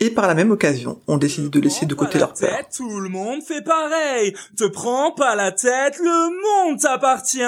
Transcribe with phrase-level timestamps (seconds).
[0.00, 2.68] Et par la même occasion, on décide de laisser de côté leur peur.
[2.76, 4.34] Tout le monde fait pareil.
[4.56, 7.38] Te prends pas la tête, le monde t'appartient.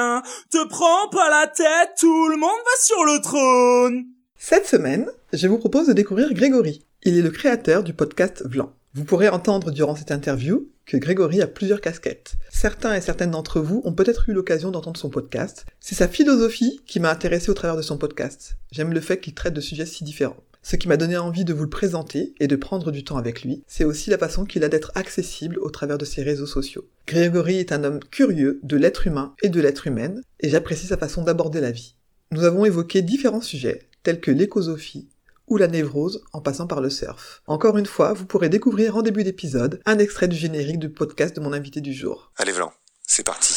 [0.51, 4.05] Te prends pas la tête, tout le monde va sur le trône.
[4.38, 6.85] Cette semaine, je vous propose de découvrir Grégory.
[7.02, 8.73] Il est le créateur du podcast Vlan.
[8.95, 12.37] Vous pourrez entendre durant cette interview que Grégory a plusieurs casquettes.
[12.49, 15.66] Certains et certaines d'entre vous ont peut-être eu l'occasion d'entendre son podcast.
[15.80, 18.57] C'est sa philosophie qui m'a intéressé au travers de son podcast.
[18.71, 20.37] J'aime le fait qu'il traite de sujets si différents.
[20.69, 23.43] Ce qui m'a donné envie de vous le présenter et de prendre du temps avec
[23.43, 26.88] lui, c'est aussi la façon qu'il a d'être accessible au travers de ses réseaux sociaux.
[27.07, 30.96] Grégory est un homme curieux de l'être humain et de l'être humaine, et j'apprécie sa
[30.96, 31.95] façon d'aborder la vie.
[32.32, 35.09] Nous avons évoqué différents sujets, tels que l'écosophie,
[35.46, 37.43] ou la névrose en passant par le surf.
[37.46, 41.37] Encore une fois, vous pourrez découvrir en début d'épisode un extrait du générique du podcast
[41.37, 42.32] de mon invité du jour.
[42.38, 42.73] Allez Vlan,
[43.07, 43.54] c'est parti.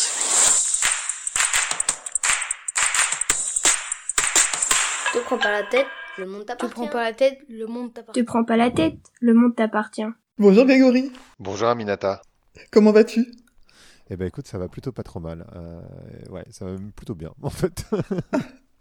[5.11, 5.87] Te prends pas la tête,
[6.19, 6.73] le monde Te t'appartient.
[6.75, 8.21] prends pas la tête, le monde t'appartient.
[8.21, 10.03] Te prends pas la tête, le monde t'appartient.
[10.37, 12.21] Bonjour Grégory, Bonjour Aminata.
[12.71, 13.25] comment vas-tu?
[14.09, 15.45] Eh ben écoute, ça va plutôt pas trop mal.
[15.55, 15.79] Euh,
[16.31, 17.85] ouais, ça va plutôt bien en fait.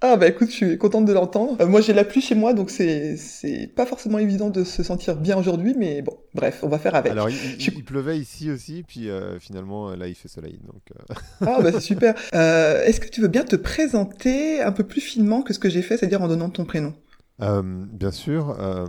[0.00, 1.56] Ah bah écoute, je suis contente de l'entendre.
[1.61, 4.84] Euh, moi j'ai la pluie chez moi, donc c'est c'est pas forcément évident de se
[4.84, 7.11] sentir bien aujourd'hui, mais bon, bref, on va faire avec.
[7.11, 10.61] Alors il, il- Je- il pleuvait ici aussi, puis euh, finalement là il fait soleil.
[10.64, 12.14] Donc euh, Ah bah c'est super.
[12.33, 15.69] Euh, Est-ce que tu veux bien te présenter un peu plus finement que ce que
[15.69, 16.94] j'ai fait, c'est-à-dire en donnant ton prénom?
[17.41, 18.50] Euh, bien sûr.
[18.50, 18.86] euh,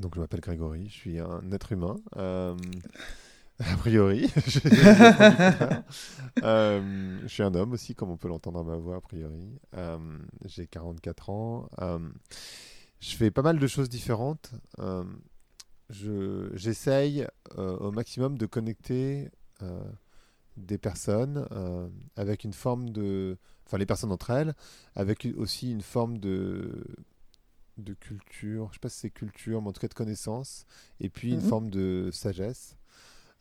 [0.00, 1.96] donc je m'appelle Grégory, je suis un être humain.
[2.16, 2.56] euh,
[3.60, 4.28] a priori,
[6.42, 9.60] je, suis un homme aussi, comme on peut l'entendre à ma voix a priori.
[10.46, 11.68] J'ai 44 ans.
[13.00, 14.52] Je fais pas mal de choses différentes.
[15.90, 17.26] Je- J'essaye
[17.56, 19.30] au maximum de connecter
[20.56, 21.46] des personnes
[22.16, 23.36] avec une forme de...
[23.66, 24.54] Enfin, les personnes entre elles,
[24.96, 26.84] avec aussi une forme de
[27.82, 30.64] de culture, je sais pas si c'est culture, mais en tout cas de connaissance,
[31.00, 31.42] et puis une Mhm.
[31.42, 32.76] forme de sagesse.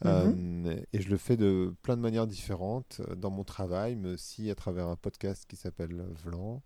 [0.04, 0.08] Mhm.
[0.08, 4.10] Euh, et je le fais de plein de manières différentes euh, dans mon travail, mais
[4.10, 6.62] aussi à travers un podcast qui s'appelle Vlan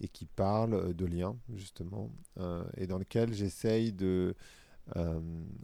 [0.00, 4.34] et qui parle euh, de liens, justement, euh, et dans lequel j'essaye de
[4.96, 5.20] euh,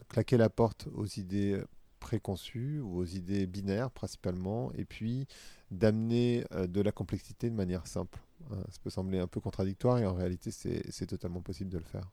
[0.09, 1.61] claquer la porte aux idées
[1.99, 5.27] préconçues ou aux idées binaires principalement, et puis
[5.71, 8.19] d'amener de la complexité de manière simple.
[8.51, 11.83] Euh, ça peut sembler un peu contradictoire et en réalité c'est totalement possible de le
[11.83, 12.11] faire.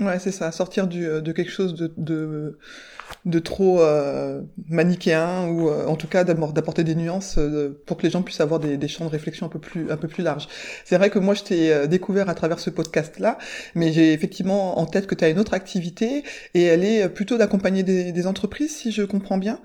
[0.00, 6.06] Ouais, c'est ça, sortir euh, de quelque chose de, trop euh, manichéen ou en tout
[6.06, 7.38] cas d'apporter des nuances
[7.86, 10.48] pour que les gens puissent avoir des, champs de réflexion un peu plus, larges.
[10.84, 13.36] C'est vrai que moi je t'ai découvert à travers ce podcast-là,
[13.74, 17.36] mais j'ai effectivement en tête que tu as une autre activité et elle est plutôt
[17.36, 19.60] d'accompagner des, entreprises, si je comprends bien.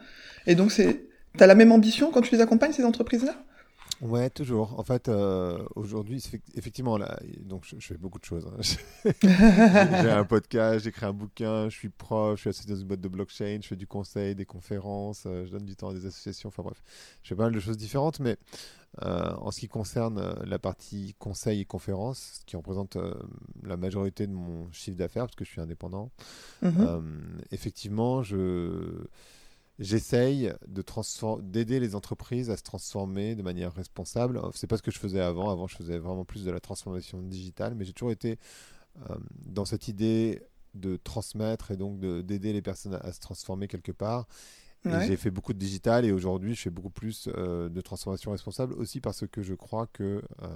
[0.48, 1.06] Et donc c'est...
[1.38, 3.36] T'as la même ambition quand tu les accompagnes, ces entreprises-là?
[4.02, 4.78] Ouais, toujours.
[4.80, 6.22] En fait, euh, aujourd'hui,
[6.56, 8.46] effectivement, là, donc je, je fais beaucoup de choses.
[8.48, 9.10] hein.
[9.22, 13.02] J'ai un podcast, j'écris un bouquin, je suis prof, je suis associé dans une boîte
[13.02, 16.06] de blockchain, je fais du conseil, des conférences, euh, je donne du temps à des
[16.06, 16.82] associations, enfin bref,
[17.24, 18.38] je fais pas mal de choses différentes, mais
[19.04, 22.98] euh, en ce qui concerne la partie conseil et conférences, ce qui représente
[23.64, 26.12] la majorité de mon chiffre d'affaires, parce que je suis indépendant,
[26.62, 26.74] Mhm.
[26.80, 27.02] euh,
[27.52, 29.06] effectivement, je
[29.80, 30.52] j'essaye
[31.42, 34.38] d'aider les entreprises à se transformer de manière responsable.
[34.38, 35.50] Euh, C'est pas ce que je faisais avant.
[35.50, 38.38] Avant, je faisais vraiment plus de la transformation digitale, mais j'ai toujours été
[39.10, 39.16] euh,
[39.46, 40.42] dans cette idée
[40.74, 44.28] de transmettre et donc de- d'aider les personnes à, à se transformer quelque part.
[44.86, 45.08] Ouais.
[45.08, 48.74] j'ai fait beaucoup de digital et aujourd'hui, je fais beaucoup plus euh, de transformation responsable
[48.76, 50.48] aussi parce que je crois que euh,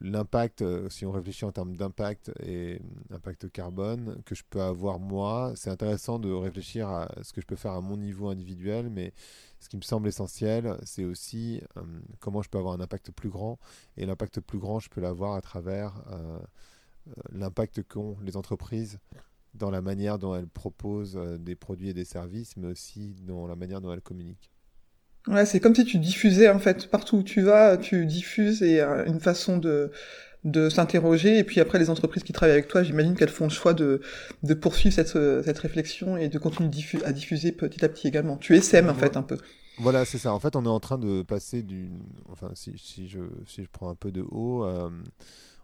[0.00, 2.80] l'impact, euh, si on réfléchit en termes d'impact et
[3.10, 7.46] impact carbone que je peux avoir moi, c'est intéressant de réfléchir à ce que je
[7.46, 9.12] peux faire à mon niveau individuel, mais
[9.60, 11.82] ce qui me semble essentiel, c'est aussi euh,
[12.20, 13.58] comment je peux avoir un impact plus grand.
[13.96, 16.38] Et l'impact plus grand, je peux l'avoir à travers euh,
[17.30, 18.98] l'impact qu'ont les entreprises
[19.54, 23.54] dans la manière dont elles proposent des produits et des services, mais aussi dans la
[23.54, 24.51] manière dont elles communiquent.
[25.28, 28.80] Ouais, c'est comme si tu diffusais en fait partout où tu vas, tu diffuses et
[28.80, 29.92] euh, une façon de
[30.44, 33.50] de s'interroger et puis après les entreprises qui travaillent avec toi, j'imagine qu'elles font le
[33.50, 34.00] choix de
[34.42, 38.08] de poursuivre cette euh, cette réflexion et de continuer diffu- à diffuser petit à petit
[38.08, 38.36] également.
[38.38, 39.38] Tu SM en fait un peu.
[39.78, 40.34] Voilà, c'est ça.
[40.34, 42.02] En fait, on est en train de passer d'une.
[42.28, 44.90] Enfin, si, si, je, si je prends un peu de haut, euh,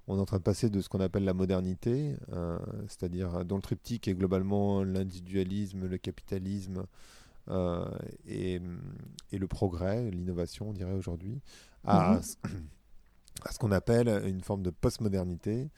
[0.08, 2.58] on est en train de passer de ce qu'on appelle la modernité, euh,
[2.88, 6.84] c'est-à-dire dont le triptyque est globalement l'individualisme, le capitalisme
[8.26, 8.60] et,
[9.32, 11.40] et, le progrès, l'innovation, on dirait aujourd'hui,
[11.84, 12.20] à, Mhm.
[13.44, 15.70] à ce qu'on appelle une forme de postmodernité,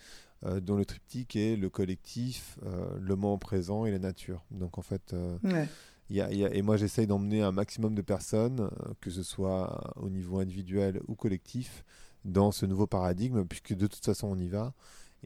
[0.46, 4.44] euh, dont le triptyque est le collectif, euh, le moment présent et la nature.
[4.50, 5.68] Donc en fait, euh, Ouais.
[6.08, 8.94] il y a- il y a- et moi j'essaye d'emmener un maximum de personnes, euh,
[9.00, 11.84] que ce soit au niveau individuel ou collectif,
[12.24, 14.72] dans ce nouveau paradigme, puisque de toute façon on y va.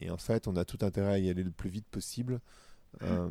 [0.00, 2.40] Et en fait, on a tout intérêt à y aller le plus vite possible.
[3.02, 3.28] Euh,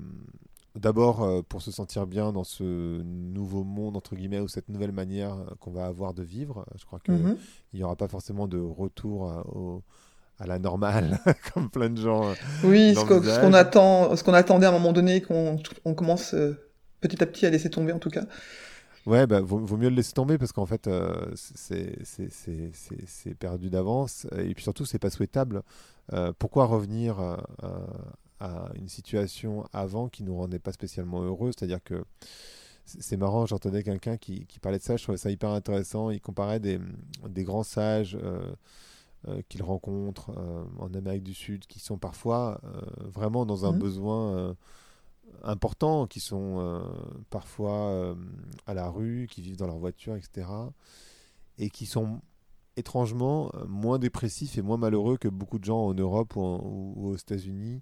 [0.76, 2.64] D'abord euh, pour se sentir bien dans ce
[3.04, 6.66] nouveau monde, entre guillemets, ou cette nouvelle manière euh, qu'on va avoir de vivre.
[6.76, 7.38] Je crois qu'il Mhm.
[7.76, 9.84] n'y aura pas forcément de retour à, au-
[10.40, 11.20] à la normale,
[11.54, 12.24] comme plein de gens.
[12.30, 12.34] euh,
[12.64, 13.42] Oui, ce qu'on ce l'envisagent.
[13.42, 16.58] qu'on attend, ce qu'on attendait à un moment donné, qu'on on commence euh,
[17.02, 18.24] petit à petit à laisser tomber en tout cas.
[19.06, 22.72] Ouais, bah, vaut, vaut mieux le laisser tomber parce qu'en fait, euh, c'est c'est- c'est-
[22.74, 25.62] c'est- c'est perdu d'avance et puis surtout, c'est pas souhaitable.
[26.14, 27.38] Euh, pourquoi revenir euh,
[28.44, 32.04] à, une situation avant qui nous rendait pas spécialement heureux C'est-à-dire que
[32.86, 36.10] c'est marrant, j'entendais quelqu'un qui, qui parlait de ça, je trouvais ça hyper intéressant.
[36.10, 36.80] Il comparait des,
[37.30, 38.54] des grands sages euh,
[39.30, 42.60] euh, qu'il rencontre euh, en Amérique du Sud qui sont parfois
[43.00, 43.80] vraiment dans un Mhm.
[43.80, 44.56] besoin
[45.44, 46.84] important, qui sont
[47.30, 48.16] parfois
[48.68, 50.48] à la rue, qui vivent dans leur voiture, etc.
[51.58, 52.20] Et qui sont
[52.76, 56.94] étrangement moins dépressifs et moins malheureux que beaucoup de gens en Europe ou, en- ou-
[56.98, 57.82] ou aux États-Unis.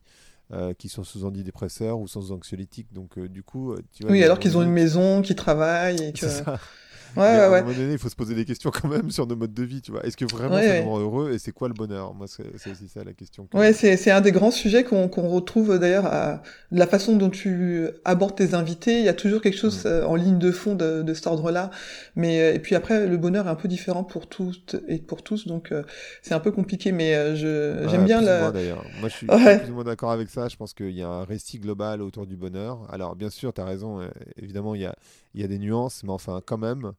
[0.54, 2.92] Euh, qui sont sous antidépresseurs ou sans anxiolytiques.
[2.92, 6.04] Donc, euh, du coup, euh, tu vois, Oui, alors qu'ils ont une maison, qu'ils travaillent
[6.04, 6.28] et que.
[6.28, 6.60] Ça.
[7.18, 7.62] Ouais, Mais à ouais, un ouais.
[7.64, 9.82] moment donné, il faut se poser des questions quand même sur nos modes de vie,
[9.82, 10.06] tu vois.
[10.06, 10.84] Est-ce que vraiment Ouais, ça ouais.
[10.84, 12.14] nous rend heureux et c'est quoi le bonheur?
[12.14, 13.46] Moi, c'est aussi ça la question.
[13.48, 16.42] que- Ouais, c'est un des grands sujets qu'on qu'on retrouve d'ailleurs à
[16.72, 19.00] la façon dont tu abordes tes invités.
[19.00, 19.88] Il y a toujours quelque chose Mm.
[19.88, 21.70] euh, en ligne de fond de, de cet ordre-là.
[22.16, 25.22] Mais euh, et puis après, le bonheur est un peu différent pour toutes et pour
[25.24, 25.84] tous, donc euh,
[26.22, 26.92] c'est un peu compliqué.
[26.92, 28.52] Mais euh, je Ouais, j'aime bien la.
[28.52, 28.84] d'ailleurs.
[29.00, 29.60] Moi, je suis, Ouais.
[29.60, 30.48] plus ou moins d'accord avec ça.
[30.48, 32.88] Je pense qu'il y a un récit global autour du bonheur.
[32.92, 34.00] Alors, bien sûr, tu as raison.
[34.42, 34.96] Évidemment, il y a,
[35.34, 36.94] il y a des nuances, mais enfin, quand même,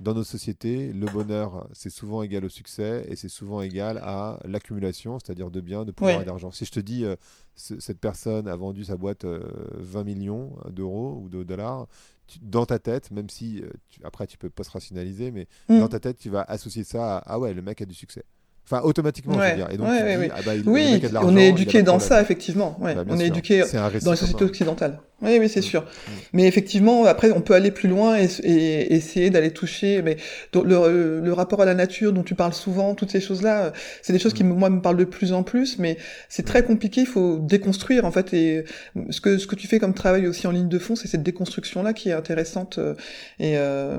[0.00, 4.38] dans nos sociétés, le bonheur, c'est souvent égal au succès et c'est souvent égal à
[4.44, 6.22] l'accumulation, c'est-à-dire de biens, de pouvoir Ouais.
[6.22, 6.52] et d'argent.
[6.52, 7.16] Si je te dis, euh,
[7.56, 9.40] ce- cette personne a vendu sa boîte euh,
[9.74, 11.88] 20 millions d'euros ou de dollars,
[12.28, 15.80] tu- dans ta tête, même si euh, tu- après tu peux post-rationaliser, mais Mm.
[15.80, 18.24] dans ta tête, tu vas associer ça à ah ouais, le mec a du succès.
[18.70, 19.68] Enfin, automatiquement, je Ouais, veux dire.
[19.70, 22.76] Et donc, ouais, ouais, dis, ah bah, il, Oui, on est éduqué dans ça, effectivement.
[22.80, 23.62] Ouais, Bah, on est éduqué
[24.04, 25.00] dans les sociétés occidentales.
[25.20, 25.62] Oui, oui, c'est Mm.
[25.64, 25.84] sûr.
[26.32, 30.00] Mais effectivement, après, on peut aller plus loin et, et essayer d'aller toucher.
[30.02, 30.16] Mais
[30.54, 33.72] le, le rapport à la nature dont tu parles souvent, toutes ces choses-là,
[34.02, 34.48] c'est des choses qui Mm.
[34.54, 35.78] moi me parlent de plus en plus.
[35.78, 35.96] Mais
[36.28, 37.00] c'est très compliqué.
[37.00, 38.32] Il faut déconstruire en fait.
[38.34, 38.64] Et
[39.10, 41.22] ce que ce que tu fais comme travail aussi en ligne de fond, c'est cette
[41.24, 42.78] déconstruction-là qui est intéressante.
[42.78, 42.94] euh,
[43.40, 43.98] Et euh,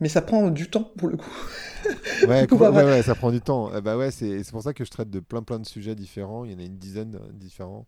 [0.00, 1.30] mais ça prend du temps pour le coup.
[2.28, 3.70] Ouais, coup, ouais, ouais, ça prend du temps.
[3.76, 5.94] Eh bah ouais, c'est c'est pour ça que je traite de plein plein de sujets
[5.94, 6.44] différents.
[6.44, 7.86] Il y en a une dizaine euh, différents.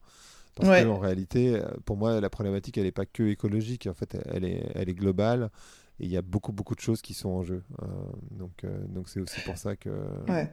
[0.55, 0.83] Parce Ouais.
[0.83, 3.87] que en réalité, euh, pour moi, la problématique, elle n'est pas que écologique.
[3.87, 5.51] En fait, elle est, elle est globale.
[5.99, 7.63] Et il y a beaucoup beaucoup de choses qui sont en jeu.
[7.83, 7.87] Euh,
[8.33, 9.91] donc euh, donc c'est aussi pour ça que.
[10.29, 10.53] Ouais.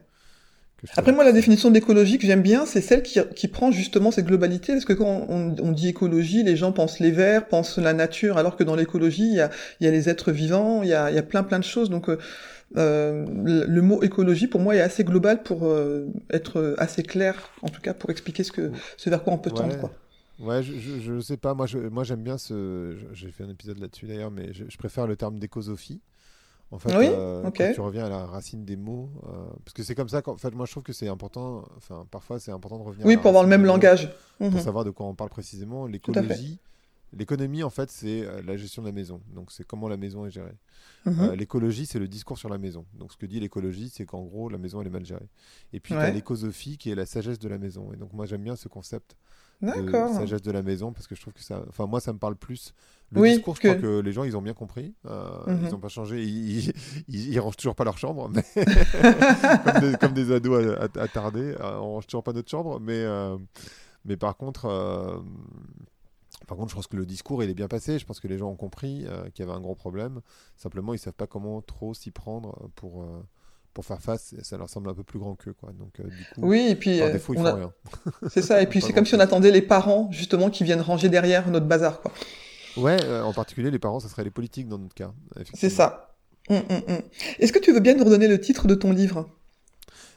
[0.96, 4.26] Après, moi, la définition d'écologie que j'aime bien, c'est celle qui, qui prend justement cette
[4.26, 7.92] globalité, parce que quand on, on dit écologie, les gens pensent les vers, pensent la
[7.92, 9.50] nature, alors que dans l'écologie, il y a,
[9.80, 11.90] y a les êtres vivants, il y a, y a plein plein de choses.
[11.90, 12.18] Donc, euh,
[12.76, 17.50] euh, le, le mot écologie, pour moi, est assez global pour euh, être assez clair,
[17.62, 19.76] en tout cas, pour expliquer ce, que, ce vers quoi on peut tendre.
[19.78, 19.92] Quoi.
[20.38, 21.52] Ouais, je, je, je sais pas.
[21.52, 22.94] Moi, je, moi, j'aime bien ce.
[23.12, 26.00] J'ai fait un épisode là-dessus d'ailleurs, mais je, je préfère le terme d'écosophie.
[26.72, 29.82] En fait, Oui, euh, quand tu reviens à la racine des mots, euh, parce que
[29.82, 31.64] c'est comme ça qu'en fait, moi, je trouve que c'est important.
[31.76, 33.06] Enfin, parfois, c'est important de revenir.
[33.06, 34.14] à Oui, la pour avoir le même mots, langage.
[34.38, 34.60] Pour Mhm.
[34.60, 35.86] savoir de quoi on parle précisément.
[35.86, 36.60] L'écologie,
[37.12, 39.20] l'économie, en fait, c'est euh, la gestion de la maison.
[39.34, 40.56] Donc, c'est comment la maison est gérée.
[41.06, 41.20] Mhm.
[41.20, 42.86] Euh, l'écologie, c'est le discours sur la maison.
[42.94, 45.28] Donc, ce que dit l'écologie, c'est qu'en gros, la maison, elle est mal gérée.
[45.72, 47.92] Et puis, tu as l'écosophie, qui est la sagesse de la maison.
[47.92, 49.16] Et donc, moi, j'aime bien ce concept
[49.62, 50.14] de D'accord.
[50.14, 52.34] sagesse de la maison parce que je trouve que ça enfin moi ça me parle
[52.36, 52.72] plus
[53.12, 55.60] le Oui, discours je que- crois que les gens ils ont bien compris Euh, Mhm.
[55.66, 56.72] ils n'ont pas changé ils,
[57.08, 58.44] ils, rangent toujours pas leur chambre mais
[59.64, 63.36] comme, des, comme des ados attardés euh, on range toujours pas notre chambre mais euh,
[64.04, 65.18] mais par contre euh,
[66.46, 67.98] par contre, je pense que le discours il est bien passé.
[67.98, 70.20] Je pense que les gens ont compris qu'il y avait un gros problème.
[70.56, 73.04] Simplement, ils savent pas comment trop s'y prendre pour
[73.74, 74.34] pour faire face.
[74.42, 75.72] Ça leur semble un peu plus grand qu'eux, quoi.
[75.72, 77.72] Donc, euh, du coup, Oui, et puis par euh, défaut, ils on font rien.
[78.28, 78.62] c'est ça.
[78.62, 81.66] Et puis c'est comme si on attendait les parents justement qui viennent ranger derrière notre
[81.66, 82.12] bazar, quoi.
[82.76, 85.12] Ouais, euh, en particulier les parents, ça serait les politiques dans notre cas.
[85.54, 86.16] C'est ça.
[86.48, 87.00] Hum, hum, hum.
[87.38, 89.28] Est-ce que tu veux bien nous redonner le titre de ton livre?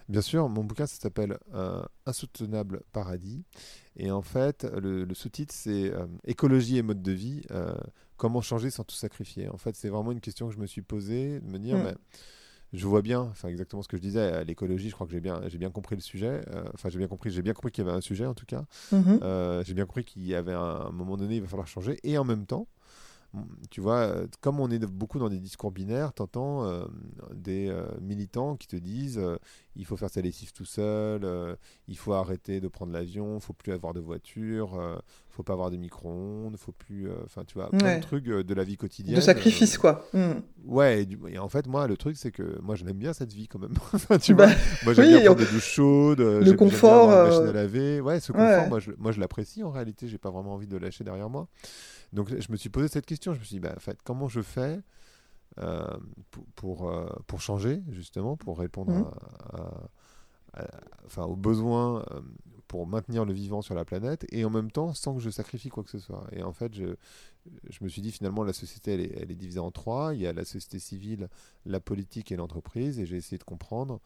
[0.09, 3.43] Bien sûr, mon bouquin ça s'appelle euh, Insoutenable paradis.
[3.95, 5.91] Et en fait, le, le sous-titre c'est
[6.25, 7.41] Écologie et mode de vie,
[8.17, 9.49] comment changer sans tout sacrifier.
[9.49, 11.93] En fait, c'est vraiment une question que je me suis posée, de me dire, mais
[12.73, 15.41] je vois bien, enfin exactement ce que je disais, l'écologie, je crois que j'ai bien,
[15.47, 16.43] j'ai bien compris le sujet.
[16.53, 18.45] euh, Enfin, j'ai bien compris, j'ai bien compris qu'il y avait un sujet en tout
[18.47, 18.65] cas.
[18.91, 19.19] Mhm.
[19.21, 21.99] Euh, j'ai bien compris qu'il y avait un, un moment donné, il va falloir changer.
[22.03, 22.67] Et en même temps,
[23.33, 26.85] mm, tu vois, euh, comme on est beaucoup dans des discours binaires, t'entends euh,
[27.35, 29.37] des euh, militants qui te disent euh,
[29.75, 31.55] il faut faire sa lessive tout seul, euh,
[31.87, 34.97] il faut arrêter de prendre l'avion, il faut plus avoir de voiture, euh,
[35.35, 37.97] faut pas avoir de micro-ondes, faut plus, euh, enfin tu vois, plein Ouais.
[37.97, 39.15] de trucs euh, de la vie quotidienne.
[39.15, 40.05] De sacrifice, euh, quoi.
[40.13, 40.41] Mhm.
[40.65, 43.13] Ouais, et, du- et en fait, moi, le truc, c'est que moi, je l'aime bien
[43.13, 43.73] cette vie quand même.
[44.21, 46.45] Tu Bah, vois, moi, j'aime oui, bien prendre on- des douches chaudes, euh, le j'aime-
[46.45, 48.01] j'aime bien confort, avoir une machine euh, à laver.
[48.01, 48.69] Ouais, ce confort, ouais.
[48.69, 50.07] moi, je, moi, je l'apprécie en réalité.
[50.07, 51.47] J'ai pas vraiment envie de le lâcher derrière moi.
[52.13, 53.33] Donc, je me suis posé cette question.
[53.33, 54.79] Je me suis dit, bah, en fait, comment je fais
[55.59, 55.83] euh,
[56.31, 59.11] pour, pour, euh, pour changer, justement, pour répondre
[59.53, 60.67] à- à- à-
[61.07, 62.19] enfin, aux besoins, euh,
[62.73, 65.69] pour maintenir le vivant sur la planète, et en même temps, sans que je sacrifie
[65.69, 66.25] quoi que ce soit.
[66.31, 66.95] Et en fait, je,
[67.69, 70.15] je me suis dit, finalement, la société, elle est, elle est divisée en trois.
[70.15, 71.29] Il y a la société civile,
[71.67, 72.97] la politique et l'entreprise.
[72.99, 73.99] Et j'ai essayé de comprendre,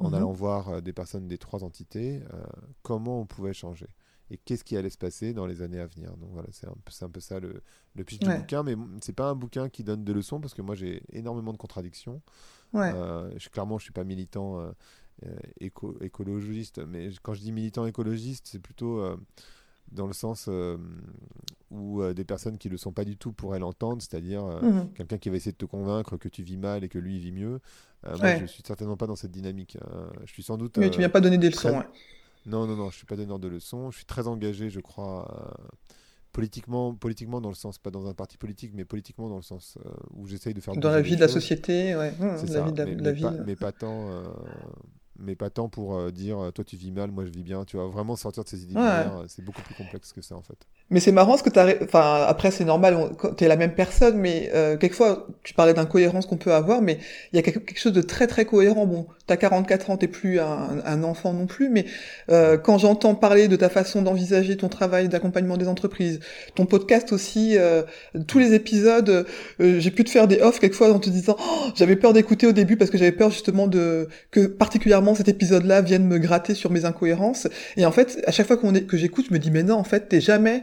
[0.00, 0.14] en Mhm.
[0.14, 2.42] allant voir euh, des personnes des trois entités, euh,
[2.82, 3.88] comment on pouvait changer.
[4.30, 6.16] Et qu'est-ce qui allait se passer dans les années à venir.
[6.16, 6.72] Donc voilà, c'est un,
[7.06, 7.60] un peu ça le,
[7.94, 8.32] le pitch Ouais.
[8.36, 8.62] du bouquin.
[8.62, 11.58] Mais c'est pas un bouquin qui donne des leçons, parce que moi, j'ai énormément de
[11.58, 12.22] contradictions.
[12.72, 12.90] Ouais.
[12.94, 14.72] Euh, je, clairement, je suis pas militant euh,
[15.60, 19.16] éco- écologiste, mais quand je dis militant écologiste, c'est plutôt euh,
[19.92, 20.76] dans le sens euh,
[21.70, 24.92] où euh, des personnes qui le sont pas du tout pourraient l'entendre, c'est-à-dire euh, Mhm.
[24.94, 27.20] quelqu'un qui va essayer de te convaincre que tu vis mal et que lui il
[27.20, 27.60] vit mieux.
[28.06, 29.78] Euh, moi, je suis certainement pas dans cette dynamique.
[29.90, 30.76] Euh, je suis sans doute.
[30.78, 31.68] Mais euh, tu viens pas donner des leçons.
[31.68, 31.86] très- ouais.
[32.46, 33.90] Non, non, non, je suis pas donneur de leçons.
[33.90, 35.74] Je suis très engagé, je crois, euh,
[36.32, 39.78] politiquement, politiquement dans le sens, pas dans un parti politique, mais politiquement dans le sens
[39.86, 42.12] euh, où j'essaye de faire Dans la vie de la société, ouais.
[42.36, 43.42] C'est la ça, vie de la, mais, la mais pas, ville.
[43.46, 44.24] mais pas tant, euh,
[45.18, 47.64] mais pas tant pour euh, dire euh, toi tu vis mal, moi je vis bien.
[47.64, 48.82] Tu vois, vraiment sortir de ces idées Ouais.
[48.82, 50.66] euh, c'est beaucoup plus complexe que ça en fait.
[50.94, 52.96] Mais c'est marrant ce que t'as, enfin après c'est normal,
[53.36, 56.98] t'es la même personne, mais euh, quelquefois tu parlais d'incohérence qu'on peut avoir, mais
[57.32, 58.86] il y a quelque, chose de très très cohérent.
[58.86, 61.86] Bon, t'as 44 ans, t'es plus un, un enfant non plus, mais
[62.30, 66.20] euh, quand j'entends parler de ta façon d'envisager ton travail d'accompagnement des entreprises,
[66.54, 67.82] ton podcast aussi, euh,
[68.26, 69.26] tous les épisodes,
[69.60, 72.46] euh, j'ai pu te faire des offs quelquefois en te disant, Oh, j'avais peur d'écouter
[72.46, 76.54] au début parce que j'avais peur justement de que particulièrement cet épisode-là vienne me gratter
[76.54, 77.48] sur mes incohérences.
[77.76, 79.76] Et en fait, à chaque fois qu'on est, que j'écoute, je me dis mais non,
[79.76, 80.62] en fait, t'es jamais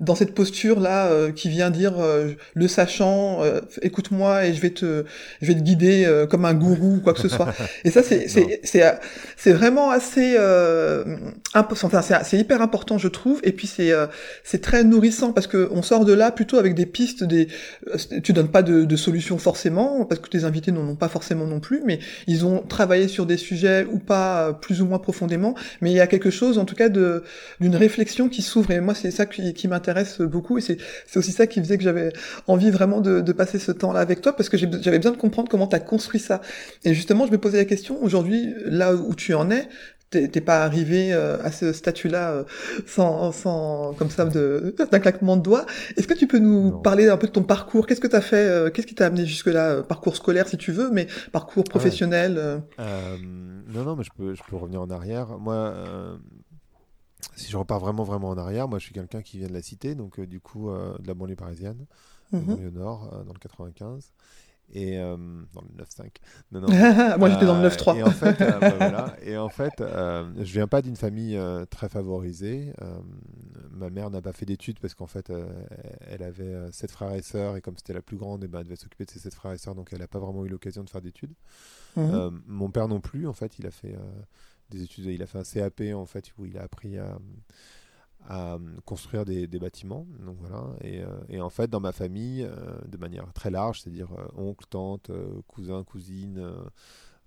[0.00, 4.60] dans cette posture là euh, qui vient dire euh, le sachant, euh, écoute-moi et je
[4.60, 5.04] vais te,
[5.42, 7.48] je vais te guider euh, comme un gourou ou quoi que ce soit.
[7.84, 8.82] Et ça, c'est, c'est, c'est,
[9.36, 11.04] c'est vraiment assez, euh,
[11.54, 13.40] impo- enfin, c'est, c'est hyper important, je trouve.
[13.44, 14.06] Et puis c'est, euh,
[14.44, 17.48] c'est très nourrissant parce que on sort de là plutôt avec des pistes, des,
[17.88, 21.08] euh, tu donnes pas de, de solutions forcément parce que tes invités n'en ont pas
[21.08, 24.86] forcément non plus, mais ils ont travaillé sur des sujets ou pas euh, plus ou
[24.86, 27.22] moins profondément, mais il y a quelque chose en tout cas de
[27.60, 29.85] d'une réflexion qui s'ouvre et moi c'est ça qui, qui m'intéresse
[30.20, 30.76] beaucoup et c'est
[31.06, 32.12] c'est aussi ça qui faisait que j'avais
[32.46, 35.48] envie vraiment de, de passer ce temps-là avec toi parce que j'avais besoin de comprendre
[35.50, 36.40] comment tu as construit ça.
[36.84, 39.68] Et justement, je me posais la question aujourd'hui là où tu en es,
[40.10, 42.44] t'es pas arrivé euh, à ce statut-là euh,
[42.86, 45.66] sans, sans comme ça d'un claquement de doigts.
[45.96, 46.78] Est-ce que tu peux nous Non.
[46.80, 47.86] parler un peu de ton parcours?
[47.86, 49.82] Qu'est-ce que tu as fait euh, Qu'est-ce qui t'a amené jusque-là?
[49.82, 52.38] Parcours scolaire si tu veux, mais parcours professionnel.
[52.38, 53.16] Euh,
[53.74, 55.38] non, non, mais je peux, je peux revenir en arrière.
[55.38, 56.16] Moi, euh,
[57.34, 59.62] si je repars vraiment, vraiment en arrière, moi je suis quelqu'un qui vient de la
[59.62, 61.86] cité, donc euh, du coup euh, de la banlieue parisienne,
[62.32, 62.42] mhm.
[62.42, 64.12] banlieue nord, euh, dans le 95.
[64.74, 66.08] Et dans le 9-5.
[66.50, 66.66] Non, non.
[67.18, 67.98] Moi j'étais dans le Euh, 9-3.
[67.98, 69.16] Et en fait, ouais, voilà.
[69.22, 71.40] Et en fait, je viens pas d'une famille
[71.70, 72.72] très favorisée.
[73.70, 75.32] Ma mère n'a pas fait d'études parce qu'en fait,
[76.10, 78.64] elle avait sept frères et sœurs et comme c'était la plus grande, et ben, elle
[78.64, 80.82] devait s'occuper de ses sept frères et sœurs, donc elle n'a pas vraiment eu l'occasion
[80.82, 81.34] de faire d'études.
[81.94, 82.42] Mhm.
[82.48, 83.94] Mon père non plus, en fait, il a fait
[84.70, 87.18] des études, il a fait un CAP en fait où il a appris à,
[88.28, 90.06] à construire des, des bâtiments.
[90.24, 90.64] Donc voilà.
[90.80, 94.26] Et, euh, et en fait, dans ma famille, euh, de manière très large, c'est-à-dire euh,
[94.36, 96.52] oncle, tante, euh, cousin, cousine.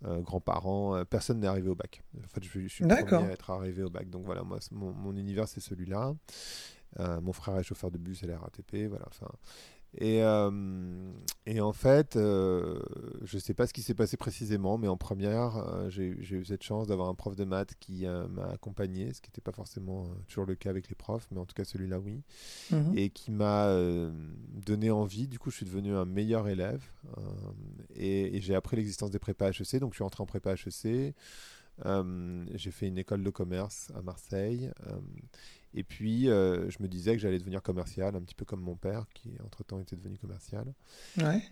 [0.02, 2.04] grands-parents, personne n'est arrivé au bac.
[2.18, 4.10] En fait, je, je suis le premier à être arrivé au bac.
[4.10, 6.16] Donc voilà, moi, mon, mon univers, c'est celui-là.
[6.98, 9.06] Mon frère est chauffeur de bus à la RATP, voilà.
[9.08, 9.30] Enfin,
[9.98, 11.12] et, euh,
[11.48, 12.80] et en fait, euh,
[13.24, 16.62] je sais pas ce qui s'est passé précisément, mais en première, euh, j'ai eu cette
[16.64, 20.46] chance d'avoir un prof de maths qui m'a accompagné, ce qui n'était pas forcément toujours
[20.46, 22.22] le cas avec les profs, mais en tout cas celui-là, oui,
[22.72, 22.94] Mhm.
[22.98, 23.74] et qui m'a
[24.66, 25.28] donné envie.
[25.28, 26.84] Du coup, je suis devenu un meilleur élève
[27.96, 31.16] et, et j'ai appris l'existence des prépas HEC, donc je suis entré en prépa HEC.
[32.56, 34.70] J'ai fait une école de commerce à Marseille.
[35.74, 38.76] Et puis, euh, je me disais que j'allais devenir commercial, un petit peu comme mon
[38.76, 40.74] père, qui entre-temps était devenu commercial.
[41.18, 41.44] Ouais.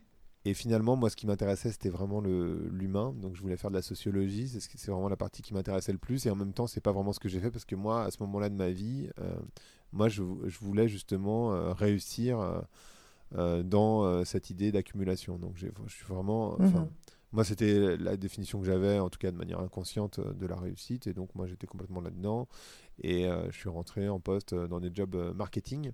[0.45, 3.13] Et finalement, moi, ce qui m'intéressait, c'était vraiment l'humain.
[3.21, 4.47] Donc, je voulais faire de la sociologie.
[4.47, 6.25] C'est vraiment la partie qui m'intéressait le plus.
[6.25, 8.11] Et en même temps, c'est pas vraiment ce que j'ai fait parce que moi, à
[8.11, 9.35] ce moment-là de ma vie, euh,
[9.91, 12.63] moi, je, je voulais justement euh, réussir
[13.35, 15.37] dans cette idée d'accumulation.
[15.37, 16.57] Donc, je suis vraiment.
[16.59, 16.87] Mhm.
[17.37, 20.55] Moi, c'était la définition que j'avais, en tout cas de manière inconsciente, euh, de la
[20.55, 21.05] réussite.
[21.05, 22.47] Et donc, moi, j'étais complètement là-dedans.
[23.03, 25.91] Et euh, je suis rentré en poste euh, dans des jobs marketing,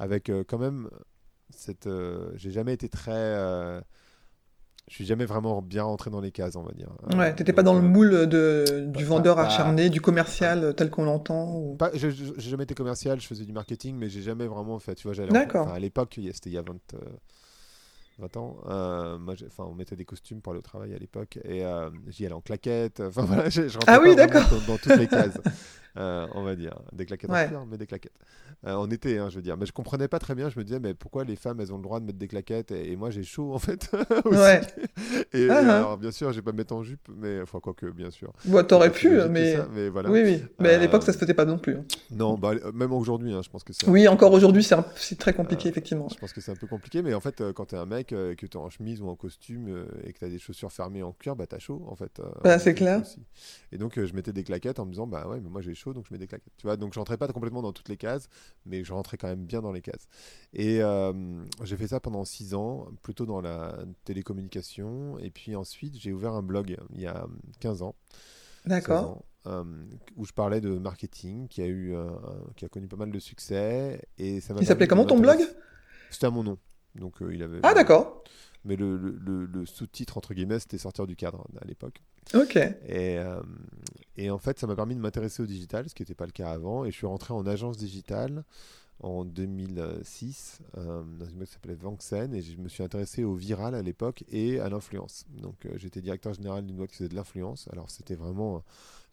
[0.00, 0.90] avec euh, quand même
[1.50, 1.86] cette.
[1.86, 3.12] euh, j'ai jamais été très.
[4.88, 6.88] je suis jamais vraiment bien rentré dans les cases, on va dire.
[7.16, 11.04] Ouais, t'étais pas dans le moule de, du vendeur pas- acharné, du commercial tel qu'on
[11.04, 11.54] l'entend.
[11.54, 14.96] ou- Pas, j'ai jamais été commercial, je faisais du marketing, mais j'ai jamais vraiment fait.
[14.96, 15.30] Tu vois, j'allais.
[15.30, 15.66] D'accord.
[15.68, 16.98] enfin, à l'époque, il y a- c'était il y a 20, euh,
[18.20, 18.56] 20 ans.
[18.68, 21.64] euh, moi, j'ai- enfin, on mettait des costumes pour aller au travail à l'époque, et
[21.64, 23.00] euh, j'y allais en claquettes.
[23.00, 24.42] Enfin voilà, je, je rentrais Ah oui, d'accord.
[24.50, 25.38] Dans, dans toutes les cases,
[25.96, 27.50] euh, on va dire, des claquettes Ouais.
[27.56, 28.12] en mais des claquettes.
[28.66, 29.56] Euh, en été, hein, je veux dire.
[29.56, 30.50] Mais je comprenais pas très bien.
[30.50, 32.72] Je me disais, mais pourquoi les femmes, elles ont le droit de mettre des claquettes
[32.72, 33.90] et, et moi, j'ai chaud en fait.
[34.26, 34.60] Ouais.
[35.32, 35.76] Et, Ah, et ah.
[35.78, 38.10] alors, bien sûr, je vais pas me mettre en jupe, mais enfin quoi que, bien
[38.10, 38.32] sûr.
[38.44, 39.56] Bon, t'aurais pu, mais...
[39.56, 40.10] ça, mais voilà.
[40.10, 40.42] Oui, oui.
[40.58, 41.76] Mais à l'époque, Euh, ça se faisait pas non plus.
[41.76, 41.84] hein.
[42.10, 43.88] Non, bah, euh, même aujourd'hui, hein, je pense que c'est.
[43.88, 46.08] Oui, encore aujourd'hui, c'est un- c'est très compliqué, Euh, effectivement.
[46.10, 48.09] Je pense que c'est un peu compliqué, mais en fait, euh, quand t'es un mec,
[48.12, 51.02] euh, que t'es en chemise ou en costume euh, et que t'as des chaussures fermées
[51.02, 52.20] en cuir, bah t'as chaud en fait.
[52.20, 53.00] euh, Bah, c'est clair.
[53.00, 53.20] aussi.
[53.72, 55.74] Et donc, euh, je mettais des claquettes en me disant, bah ouais, mais moi j'ai
[55.74, 56.52] chaud, donc je mets des claquettes.
[56.56, 58.28] Tu vois, donc je rentrais pas complètement dans toutes les cases,
[58.66, 60.08] mais je rentrais quand même bien dans les cases.
[60.54, 60.80] Et
[61.64, 65.18] j'ai fait ça pendant six ans, plutôt dans la télécommunication.
[65.18, 67.26] Et puis ensuite, j'ai ouvert un blog il y a
[67.60, 67.94] 15 ans.
[68.64, 69.22] 16 D'accord.
[69.46, 69.64] euh,
[70.16, 72.10] où je parlais de marketing, qui a eu, euh,
[72.56, 75.40] qui a connu pas mal de succès, et ça Il s'appelait comment ton blog?
[76.10, 76.58] C'était à mon nom,
[76.94, 77.60] donc euh, il avait.
[77.62, 78.22] Ah, d'accord.
[78.64, 82.02] Mais le, le- le- le sous-titre entre guillemets, c'était sortir du cadre à l'époque.
[82.34, 82.56] Ok.
[82.56, 82.76] Et,
[83.18, 83.40] euh,
[84.18, 86.32] et en fait, ça m'a permis de m'intéresser au digital, ce qui n'était pas le
[86.32, 86.84] cas avant.
[86.84, 88.44] Et je suis rentré en agence digitale
[89.02, 93.34] en 2006 euh, dans une boîte qui s'appelait Vanxen et je me suis intéressé au
[93.34, 95.24] viral à l'époque et à l'influence.
[95.40, 97.68] Donc euh, j'étais directeur général d'une boîte qui faisait de l'influence.
[97.72, 98.62] Alors c'était vraiment,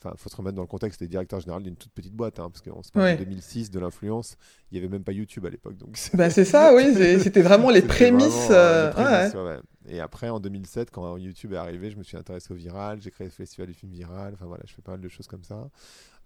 [0.01, 2.49] enfin faut se remettre dans le contexte, c'était directeur général d'une toute petite boîte, hein,
[2.49, 3.17] parce qu'on se parle Ouais.
[3.17, 4.35] de 2006 de l'influence,
[4.71, 5.77] il n'y avait même pas YouTube à l'époque.
[5.77, 6.93] Donc Bah, c'est ça, oui.
[7.21, 8.27] C'était vraiment les prémices.
[8.27, 9.39] vraiment, euh, les prémices, ouais.
[9.41, 9.59] ouais, ouais.
[9.89, 12.99] Et après, en 2007, quand YouTube est arrivé, je me suis intéressé au viral.
[13.01, 14.33] J'ai créé le festival du film viral.
[14.33, 15.69] Enfin voilà, je fais pas mal de choses comme ça.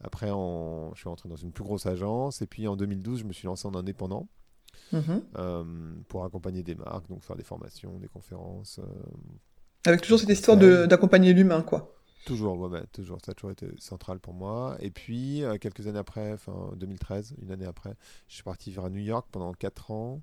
[0.04, 2.42] Après, en- je suis rentré dans une plus grosse agence.
[2.42, 4.28] Et puis en 2012, je me suis lancé en indépendant
[4.94, 5.24] Mhm.
[5.38, 8.80] euh, pour accompagner des marques, donc faire des formations, des conférences.
[8.80, 8.86] euh,
[9.86, 11.96] Avec toujours cette histoire d'accompagner l'humain, quoi.
[12.26, 13.18] Toujours, ouais, ouais, toujours.
[13.26, 14.76] Ça a toujours été central pour moi.
[14.80, 17.96] Et puis, euh, quelques années après, enfin 2013, une année après,
[18.28, 20.22] je suis parti vers New York pendant 4 ans.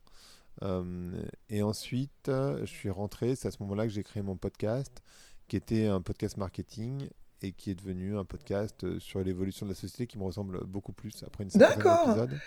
[1.51, 3.35] Et ensuite, je suis rentré.
[3.37, 5.03] C'est à ce moment-là que j'ai créé mon podcast,
[5.49, 7.09] qui était un podcast marketing
[7.42, 10.64] et qui est devenu un podcast euh, sur l'évolution de la société qui me ressemble
[10.66, 12.07] beaucoup plus après une D'accord.
[12.09, 12.38] d'épisodes.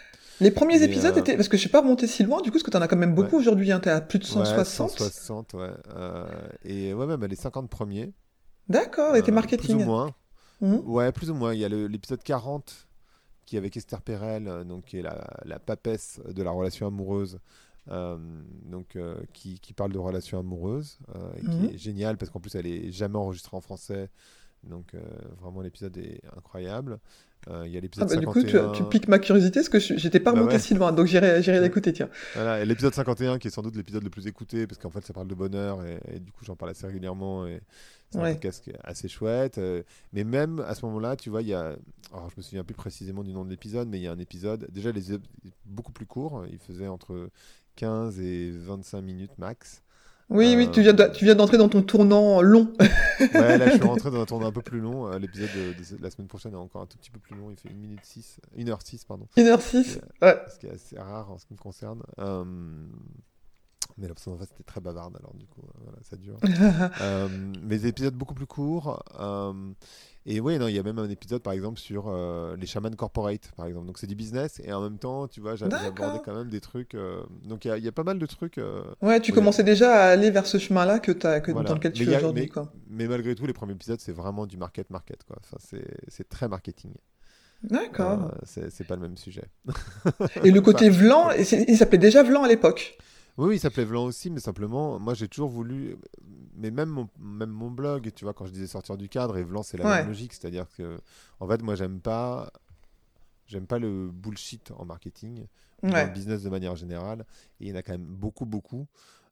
[0.42, 1.36] Les premiers épisodes euh, étaient.
[1.36, 2.98] Parce que je suis pas remonté si loin, du coup, parce que t'en as quand
[2.98, 3.42] même beaucoup Ouais.
[3.42, 3.72] aujourd'hui.
[3.72, 3.80] Hein.
[3.80, 4.90] T'es à plus de Ouais, 160.
[4.92, 5.70] 160, ouais.
[5.96, 6.26] Euh,
[6.66, 8.12] et ouais, même les 50 premiers.
[8.68, 9.76] D'accord, et t'es marketing.
[9.78, 10.14] Plus ou moins.
[10.62, 10.82] Mhm.
[10.86, 11.54] Ouais, plus ou moins.
[11.54, 12.88] Il y a l'épisode 40
[13.46, 17.40] qui est avec Esther Perel, donc qui est la, la papesse de la relation amoureuse,
[17.90, 18.18] euh,
[18.66, 22.40] donc euh, qui, qui parle de relation amoureuse euh, et qui est géniale parce qu'en
[22.40, 24.10] plus elle est jamais enregistrée en français.
[24.64, 25.00] Donc euh,
[25.40, 27.00] vraiment l'épisode est incroyable.
[27.50, 28.72] Euh, Il y a Ah l'épisode bah, du coup, tu, 51.
[28.74, 30.60] tu piques ma curiosité, parce que j'étais pas Bah remonté ouais.
[30.60, 32.10] si loin, donc j'irai l'écouter, tiens.
[32.36, 35.04] Voilà, et l'épisode 51 qui est sans doute l'épisode le plus écouté parce qu'en fait
[35.06, 37.62] ça parle de bonheur et, et du coup j'en parle assez régulièrement et
[38.12, 39.58] c'est un podcast assez chouette.
[39.58, 39.82] euh,
[40.14, 41.76] mais même à ce moment-là, tu vois, il y a.
[42.14, 44.20] Alors je me souviens plus précisément du nom de l'épisode, mais il y a un
[44.20, 45.02] épisode, déjà les
[45.66, 47.30] beaucoup plus court, il faisait entre
[47.78, 49.82] 15 et 25 minutes max.
[50.32, 52.72] Oui, oui, tu viens de- tu viens d'entrer dans ton tournant long.
[53.20, 55.08] Ouais, là je suis rentré dans un tournoi un peu plus long.
[55.12, 57.58] euh, L'épisode de, la semaine prochaine est encore un tout petit peu plus long, il
[57.58, 59.28] fait 1 minute 6, 1h6, pardon.
[59.38, 60.00] 1h06.
[60.24, 60.42] Ouais.
[60.52, 62.02] ce qui est assez rare en ce qui me concerne.
[62.20, 62.44] Euh,
[63.98, 66.38] Mais la personne en face était très bavarde, alors du coup, euh, voilà, ça dure.
[67.02, 67.28] Euh,
[67.62, 69.04] mais des épisodes beaucoup plus courts.
[69.20, 69.54] euh,
[70.26, 72.90] et oui, non, il y a même un épisode, par exemple, sur euh, les chamans
[72.92, 73.88] corporate, par exemple.
[73.88, 75.92] Donc c'est du business, et en même temps, tu vois, j'a- D'accord.
[75.98, 76.94] j'abordais quand même des trucs.
[76.96, 78.58] euh, donc il y a- il y, a pas mal de trucs.
[78.58, 81.70] euh, Ouais, tu commençais déjà à aller vers ce chemin-là que t'as, que, voilà.
[81.70, 82.62] dans lequel tu Mais es aujourd'hui, mais-.
[82.90, 85.38] Mais malgré tout, les premiers épisodes, c'est vraiment du market-market, quoi.
[85.42, 85.58] Enfin,
[86.08, 86.92] c'est très marketing.
[87.64, 88.32] D'accord.
[88.44, 89.44] C'est pas le même sujet.
[90.44, 92.98] Et le côté Enfin, Vlan, il s'appelait déjà Vlan à l'époque.
[93.38, 95.98] Oui, oui, il s'appelait Vlan aussi, mais simplement, moi j'ai toujours voulu,
[96.56, 99.44] mais même mon, même mon blog, tu vois, quand je disais sortir du cadre, et
[99.44, 99.98] Vlan c'est la Ouais.
[99.98, 101.00] même logique, c'est-à-dire que,
[101.40, 102.52] en fait, moi j'aime pas,
[103.48, 105.46] j'aime pas le bullshit en marketing,
[105.88, 106.06] dans Ouais.
[106.06, 107.26] le business de manière générale,
[107.60, 108.88] et il y en a quand même beaucoup, beaucoup,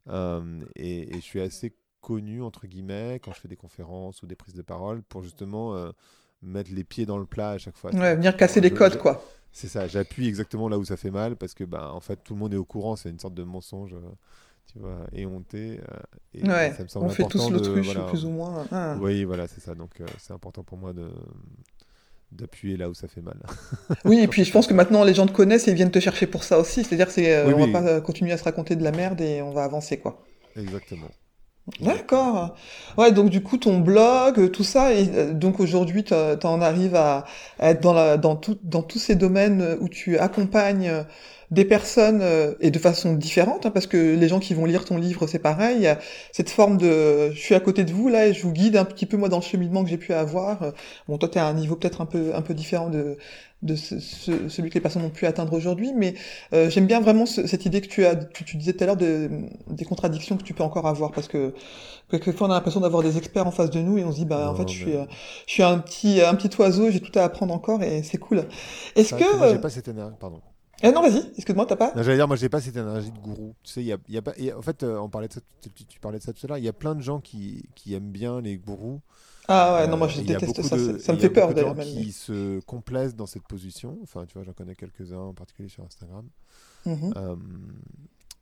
[0.10, 4.28] Euh, et, et je suis assez connu, entre guillemets, quand je fais des conférences ou
[4.28, 5.92] des prises de parole, pour justement euh,
[6.42, 7.92] mettre les pieds dans le plat à chaque fois.
[7.94, 9.24] Ouais, venir casser les codes, quoi.
[9.52, 12.34] C'est ça, j'appuie exactement là où ça fait mal parce que bah, en fait tout
[12.34, 14.00] le monde est au courant, c'est une sorte de mensonge, euh,
[14.72, 15.80] tu vois, éhonté.
[15.92, 15.98] euh,
[16.34, 18.04] et Ouais, ça me semble on fait tous l'autruche, voilà.
[18.10, 18.66] plus ou moins.
[18.72, 18.96] Ah.
[19.00, 19.76] Oui, voilà, c'est ça.
[19.76, 21.10] Donc euh, c'est important pour moi de
[22.32, 23.38] d'appuyer là où ça fait mal.
[24.06, 26.00] Oui, et puis je pense que maintenant les gens te connaissent et ils viennent te
[26.00, 26.84] chercher pour ça aussi.
[26.84, 27.72] C'est-à-dire, c'est, euh, Oui, on oui.
[27.72, 30.24] va pas continuer à se raconter de la merde et on va avancer, quoi.
[30.56, 31.10] Exactement.
[31.82, 32.56] D'accord.
[32.98, 36.62] Ouais, donc du coup, ton blog, euh, tout ça, et euh, donc aujourd'hui, tu en
[36.62, 37.26] arrives à,
[37.60, 41.04] être dans, la, dans, tout, dans tous ces domaines où tu accompagnes euh,
[41.52, 44.84] des personnes euh, et de façon différente, hein, parce que les gens qui vont lire
[44.86, 45.90] ton livre, c'est pareil.
[46.32, 48.86] Cette forme de, je suis à côté de vous là et je vous guide un
[48.86, 50.74] petit peu moi dans le cheminement que j'ai pu avoir.
[51.08, 53.18] Bon, toi, t'es à un niveau peut-être un peu un peu différent de
[53.62, 56.14] de ce, ce- celui que les personnes ont pu atteindre aujourd'hui, mais
[56.54, 58.88] euh, j'aime bien vraiment ce- cette idée que tu as, tu, tu disais tout à
[58.88, 59.30] l'heure de,
[59.70, 61.54] des contradictions que tu peux encore avoir, parce que
[62.10, 64.26] quelquefois on a l'impression d'avoir des experts en face de nous et on se dit
[64.26, 65.06] bah en fait je suis euh,
[65.46, 68.46] je suis un petit un petit oiseau, j'ai tout à apprendre encore et c'est cool.
[68.96, 70.16] Est-ce que moi, euh, j'ai pas cette énergie.
[70.20, 70.42] Pardon.
[70.82, 73.54] eh non vas-y, excuse-moi t'as pas j'allais dire, moi, j'ai pas cette énergie de gourou.
[73.64, 74.32] Tu sais, il y a, il y a pas.
[74.58, 76.58] en fait, euh, on parlait de ça, tu, tu parlais de ça tout à l'heure.
[76.58, 79.02] Il y a plein de gens qui, qui aiment bien les gourous.
[79.52, 81.54] Ah ouais non moi je déteste ça, de- ça, me il y a fait peur
[81.54, 81.76] d'ailleurs.
[81.76, 81.86] même.
[81.86, 83.98] qui se complaisent dans cette position.
[84.04, 86.26] Enfin, tu vois, j'en connais quelques-uns, en particulier sur Instagram.
[86.86, 87.14] Mhm.
[87.18, 87.36] Euh,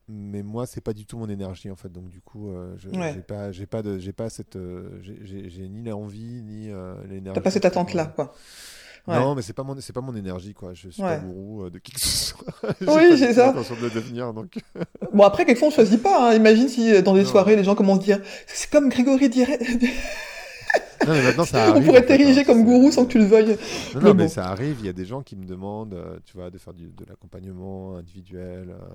[0.09, 1.89] mais moi, c'est pas du tout mon énergie en fait.
[1.89, 3.13] Donc du coup, euh, je Ouais.
[3.13, 6.93] j'ai pas, j'ai pas j'ai pas cette, euh, j'ai- j'ai j'ai ni l'envie ni euh,
[7.09, 7.35] l'énergie.
[7.35, 8.33] T'as pas cette attente là quoi.
[9.07, 9.17] Ouais.
[9.17, 10.73] Non, mais c'est pas mon, c'est pas mon énergie quoi.
[10.73, 11.21] Je suis pas Ouais.
[11.23, 12.45] gourou euh, de qui que ce soit.
[12.81, 13.53] J'ai Oui, pas c'est ça.
[13.53, 14.59] de le devenir donc.
[15.13, 16.31] Bon après quelquefois on choisit pas.
[16.31, 16.35] Hein.
[16.35, 17.29] Imagine si dans des Non.
[17.29, 19.59] soirées les gens commencent à dire c'est comme Grégory dirait.
[21.05, 23.25] Non, mais maintenant ça on pourrait fait, t'ériger hein, comme gourou sans que tu le
[23.25, 23.57] veuilles.
[23.93, 24.29] Non, Mais non, mais bon.
[24.29, 24.77] ça arrive.
[24.79, 27.05] Il y a des gens qui me demandent, euh, tu vois, de faire du, de
[27.07, 28.85] l'accompagnement individuel, euh,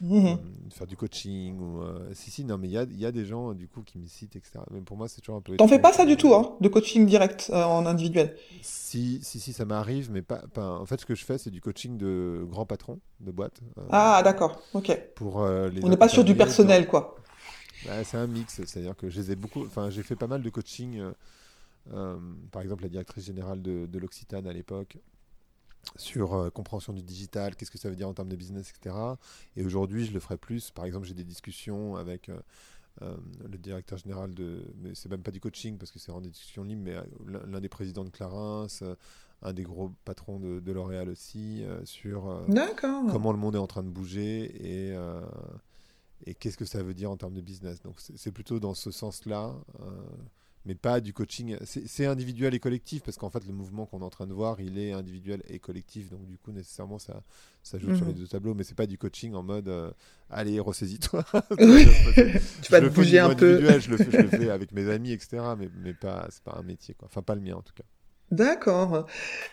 [0.00, 0.26] Mhm.
[0.28, 0.36] euh,
[0.68, 1.82] de faire du coaching ou.
[1.82, 3.82] euh, Si, si, non, mais il y a, il y a des gens du coup
[3.82, 4.60] qui me citent, etc.
[4.70, 5.56] Mais pour moi, c'est toujours un peu.
[5.56, 8.36] T'en fais pas ça du tout hein, de coaching direct euh, en individuel?
[8.62, 11.50] Si, si, si, ça m'arrive, mais pas, pas- En fait, ce que je fais, c'est
[11.50, 13.60] du coaching de grands patrons de boîtes.
[13.78, 14.96] euh, Ah d'accord, ok.
[15.16, 17.16] Pour les On n'est pas sur du personnel dans- quoi.
[17.84, 19.64] Bah, c'est un mix, c'est-à-dire que je les ai beaucoup.
[19.64, 20.98] Enfin, j'ai fait pas mal de coaching.
[20.98, 21.12] euh,
[21.92, 22.18] euh,
[22.50, 24.98] par exemple, la directrice générale de, de l'Occitane à l'époque
[25.96, 28.94] sur euh, compréhension du digital, qu'est-ce que ça veut dire en termes de business, etc.
[29.56, 30.70] Et aujourd'hui, je le ferai plus.
[30.70, 32.28] Par exemple, j'ai des discussions avec
[33.00, 33.16] euh,
[33.48, 34.64] le directeur général de.
[34.82, 36.96] Mais c'est même pas du coaching parce que c'est en des discussions libres, mais
[37.46, 38.66] l'un- des présidents de Clarins,
[39.42, 42.28] un des gros patrons de, de L'Oréal aussi, sur.
[43.10, 44.96] comment le monde est en train de bouger et,
[46.26, 47.80] et qu'est-ce que ça veut dire en termes de business?
[47.82, 49.84] Donc c'est plutôt dans ce sens-là, euh,
[50.64, 51.56] mais pas du coaching.
[51.64, 54.60] C'est individuel et collectif parce qu'en fait le mouvement qu'on est en train de voir,
[54.60, 56.10] il est individuel et collectif.
[56.10, 57.22] Donc du coup nécessairement ça,
[57.62, 58.12] ça joue sur Mhm.
[58.12, 59.90] les deux tableaux, mais c'est pas du coaching en mode euh,
[60.28, 61.24] allez ressaisis-toi.
[61.58, 61.86] Oui.
[62.62, 63.60] Tu vas te bouger un peu.
[63.80, 65.42] Je le fais, je le fais avec mes amis, etc.
[65.58, 67.06] Mais, mais pas, c'est pas un métier quoi.
[67.08, 67.84] Enfin pas le mien en tout cas.
[68.30, 69.06] D'accord.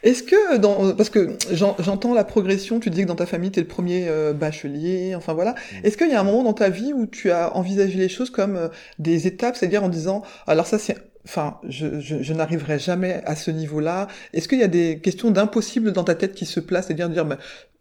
[0.03, 3.49] Est-ce que dans parce que j'en- j'entends la progression, tu disais que dans ta famille
[3.49, 5.55] tu es le premier euh, bachelier, enfin voilà.
[5.71, 5.85] Mm.
[5.85, 8.29] Est-ce qu'il y a un moment dans ta vie où tu as envisagé les choses
[8.31, 8.67] comme euh,
[8.99, 13.37] des étapes, c'est-à-dire en disant alors ça c'est enfin je, je, je n'arriverai jamais à
[13.37, 14.07] ce niveau-là.
[14.33, 17.23] Est-ce qu'il y a des questions d'impossible dans ta tête qui se placent, c'est-à-dire dire
[17.25, 17.37] bah,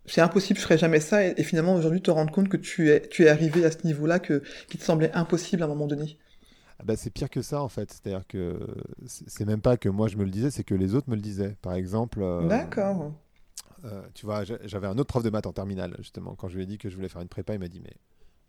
[0.07, 2.91] c'est impossible, je ferai jamais ça et, et finalement aujourd'hui te rendre compte que tu
[2.91, 5.89] es tu es arrivé à ce niveau-là que qui te semblait impossible à un moment
[5.89, 6.19] donné?
[6.79, 7.91] Ah bah, c'est pire que ça en fait.
[7.93, 8.59] C'est-à-dire que
[9.07, 11.23] c'est même pas que moi je me le disais, c'est que les autres me le
[11.23, 11.57] disaient.
[11.63, 13.13] Par exemple, euh, D'accord.
[13.85, 16.35] euh, tu vois, j'a- j'avais un autre prof de maths en terminale justement.
[16.35, 17.95] Quand je lui ai dit que je voulais faire une prépa, il m'a dit mais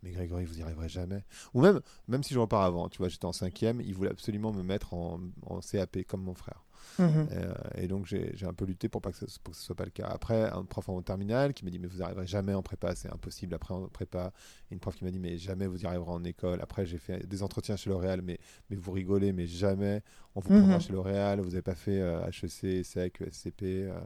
[0.02, 1.24] mais Grégory, vous y arriverez jamais.
[1.54, 4.52] Ou même même si je repars avant, tu vois, j'étais en cinquième, il voulait absolument
[4.52, 6.65] me mettre en, en CAP comme mon frère.
[6.98, 7.28] Mhm.
[7.32, 9.74] Euh, et donc j'ai un peu lutté pour, pas que, ce, pour que ce soit
[9.74, 10.06] pas le cas.
[10.06, 13.12] Après, un prof en terminale qui m'a dit mais vous arriverez jamais en prépa, c'est
[13.12, 13.54] impossible.
[13.54, 14.32] Après en prépa,
[14.70, 16.60] une prof qui m'a dit mais jamais vous y arriverez en école.
[16.62, 18.38] Après j'ai fait des entretiens chez L'Oréal, mais,
[18.70, 20.02] mais vous rigolez, mais jamais
[20.34, 20.80] on vous prendra Mhm.
[20.80, 21.40] chez L'Oréal.
[21.40, 23.62] Vous n'avez pas fait euh, HEC, SEC, SCP.
[23.64, 23.98] euh.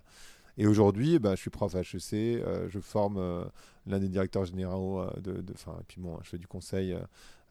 [0.59, 3.45] Et aujourd'hui, bah, je suis prof à HEC, euh, je forme euh,
[3.87, 6.95] l'un des directeurs généraux euh, de, de, enfin, et puis bon, je fais du conseil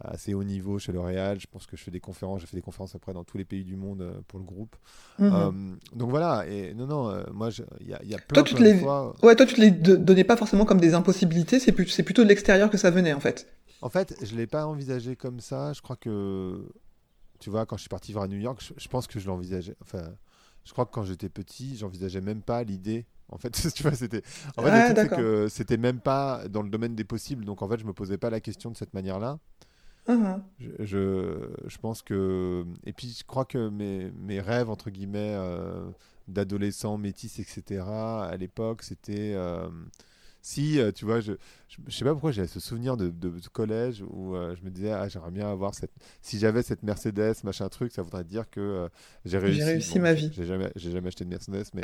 [0.01, 1.39] à assez haut niveau chez L'Oréal.
[1.39, 3.45] Je pense que je fais des conférences, j'ai fait des conférences après dans tous les
[3.45, 4.75] pays du monde euh, pour le groupe.
[5.17, 5.31] Mhm.
[5.33, 5.51] Euh,
[5.95, 7.49] donc voilà, et non, non, euh, moi,
[7.81, 9.15] il y a, il y a plein, Toi, tu plein de fois.
[9.23, 12.23] Ouais, toi, tu te les do- donnais pas forcément comme des impossibilités, c'est plus- plutôt
[12.23, 13.47] de l'extérieur que ça venait, en fait.
[13.81, 15.73] En fait, je l'ai pas envisagé comme ça.
[15.73, 16.65] Je crois que,
[17.39, 19.27] tu vois, quand je suis parti vivre à New York, je, je pense que je
[19.27, 19.75] l'envisageais.
[19.81, 20.03] Enfin,
[20.65, 23.05] je crois que quand j'étais petit, j'envisageais même pas l'idée.
[23.29, 24.21] En fait, tu vois, c'était.
[24.57, 25.17] En fait, le truc, c'est d'accord.
[25.17, 27.45] que c'était même pas dans le domaine des possibles.
[27.45, 29.39] Donc, en fait, je me posais pas la question de cette manière-là.
[30.09, 30.43] Mhm.
[30.59, 32.65] Je, je, je pense que.
[32.85, 35.89] Et puis, je crois que mes, mes rêves, entre guillemets, euh,
[36.27, 37.81] d'adolescent, métis, etc.,
[38.29, 39.33] à l'époque, c'était.
[39.35, 39.69] euh,
[40.41, 41.33] si, euh, tu vois, je,
[41.67, 44.63] je, je sais pas pourquoi j'avais ce souvenir de, de, de collège où euh, je
[44.63, 45.91] me disais, ah, j'aimerais bien avoir cette.
[46.21, 48.89] Si j'avais cette Mercedes, machin truc, ça voudrait dire que
[49.25, 49.63] j'ai réussi.
[49.63, 50.31] réussi ma vie.
[50.33, 51.81] J'ai jamais, j'ai jamais acheté de Mercedes, mais,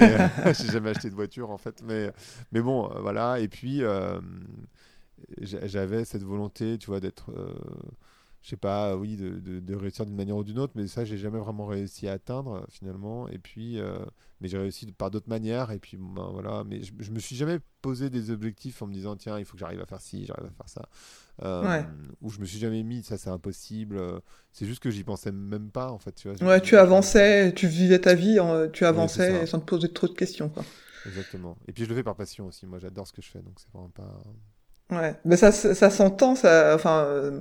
[0.00, 0.16] mais
[0.54, 1.82] j'ai jamais acheté de voiture, en fait.
[1.84, 2.12] Mais,
[2.52, 3.40] mais bon, voilà.
[3.40, 3.82] Et puis.
[5.40, 7.54] J'a- j'avais cette volonté, tu vois, d'être, euh,
[8.42, 11.04] je sais pas, oui, de, de, de réussir d'une manière ou d'une autre, mais ça,
[11.04, 13.28] j'ai jamais vraiment réussi à atteindre finalement.
[13.28, 13.98] Et puis, euh,
[14.40, 15.70] mais j'ai réussi par d'autres manières.
[15.70, 16.64] Et puis, ben, voilà.
[16.64, 19.52] Mais je, je me suis jamais posé des objectifs en me disant, tiens, il faut
[19.54, 20.88] que j'arrive à faire ci, j'arrive à faire ça.
[21.44, 21.84] Euh, Ouais.
[22.22, 24.00] Ou je me suis jamais mis, ça, c'est impossible.
[24.52, 26.12] C'est juste que j'y pensais même pas, en fait.
[26.14, 28.38] Tu vois, Ouais, tu avançais, tu vivais ta vie,
[28.74, 29.46] tu avançais ça.
[29.46, 30.64] sans te poser trop de questions, quoi.
[31.04, 31.58] Exactement.
[31.66, 32.66] Et puis, je le fais par passion aussi.
[32.66, 34.22] Moi, j'adore ce que je fais, donc c'est vraiment pas.
[34.92, 37.40] Ouais, mais ça, ça, ça s'entend, ça, enfin, euh,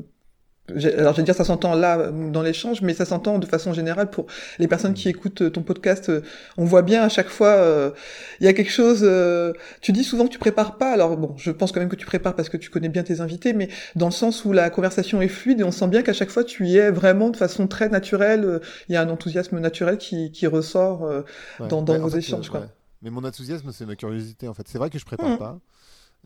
[0.73, 3.73] j'ai- alors je vais dire ça s'entend là dans l'échange, mais ça s'entend de façon
[3.73, 6.07] générale pour les personnes qui écoutent euh, ton podcast.
[6.07, 6.21] euh,
[6.57, 7.91] On voit bien à chaque fois, euh,
[8.39, 9.01] il y a quelque chose.
[9.03, 10.93] euh, tu dis souvent que tu prépares pas.
[10.93, 13.19] Alors bon, je pense quand même que tu prépares parce que tu connais bien tes
[13.19, 16.13] invités, mais dans le sens où la conversation est fluide et on sent bien qu'à
[16.13, 18.45] chaque fois tu y es vraiment de façon très naturelle.
[18.45, 21.23] euh, Il y a un enthousiasme naturel qui, qui ressort euh,
[21.59, 21.67] Ouais.
[21.67, 22.61] dans, dans vos échanges, quoi.
[22.61, 22.65] ouais.
[23.01, 24.67] Mais mon enthousiasme, c'est ma curiosité, en fait.
[24.67, 25.37] C'est vrai que je prépare Mhm.
[25.39, 25.59] pas.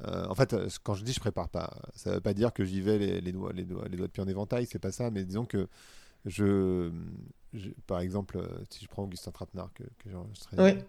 [0.04, 2.66] Euh, en fait, euh, quand je dis je prépare pas, ça veut pas dire que
[2.66, 5.10] j'y vais les, doigts, les, doigts, les doigts de pied en éventail, c'est pas ça,
[5.10, 5.68] mais disons que
[6.26, 6.92] je,
[7.54, 10.80] je- par exemple, euh, si je prends Augustin Trapenard que, que j'ai enregistré, Oui.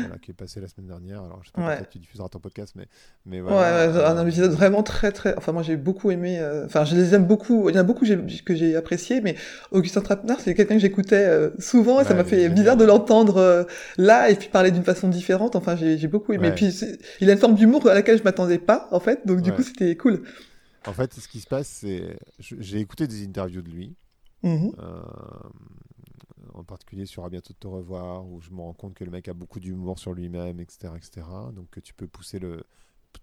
[0.00, 1.76] Voilà, qui est passé la semaine dernière, alors je sais pas Ouais.
[1.78, 2.86] quand tu diffuseras ton podcast, mais,
[3.26, 3.88] mais voilà.
[3.90, 5.36] ouais, un euh, épisode vraiment très très.
[5.36, 6.38] Enfin, moi j'ai beaucoup aimé.
[6.40, 7.68] euh, Enfin, je les aime beaucoup.
[7.68, 8.04] Il y en a beaucoup
[8.44, 9.36] que j'ai- apprécié, mais
[9.70, 12.54] Augustin Trapenard, c'est quelqu'un que j'écoutais euh, souvent et ça m'a fait génial.
[12.54, 13.64] bizarre de l'entendre euh,
[13.98, 15.56] là et puis parler d'une façon différente.
[15.56, 16.48] Enfin, j'ai j'ai beaucoup aimé.
[16.48, 16.54] Ouais.
[16.54, 16.74] Puis
[17.20, 19.26] il a une forme d'humour à laquelle je m'attendais pas, en fait.
[19.26, 20.22] Donc du coup, c'était cool.
[20.86, 22.16] En fait, ce qui se passe, c'est.
[22.40, 23.94] J'ai écouté des interviews de lui.
[24.42, 24.72] Mhm.
[26.54, 29.04] Euh, en particulier sur À bientôt de te revoir, où je me rends compte que
[29.04, 31.26] le mec a beaucoup d'humour sur lui-même, etc., etc.
[31.54, 32.64] Donc que tu peux pousser le,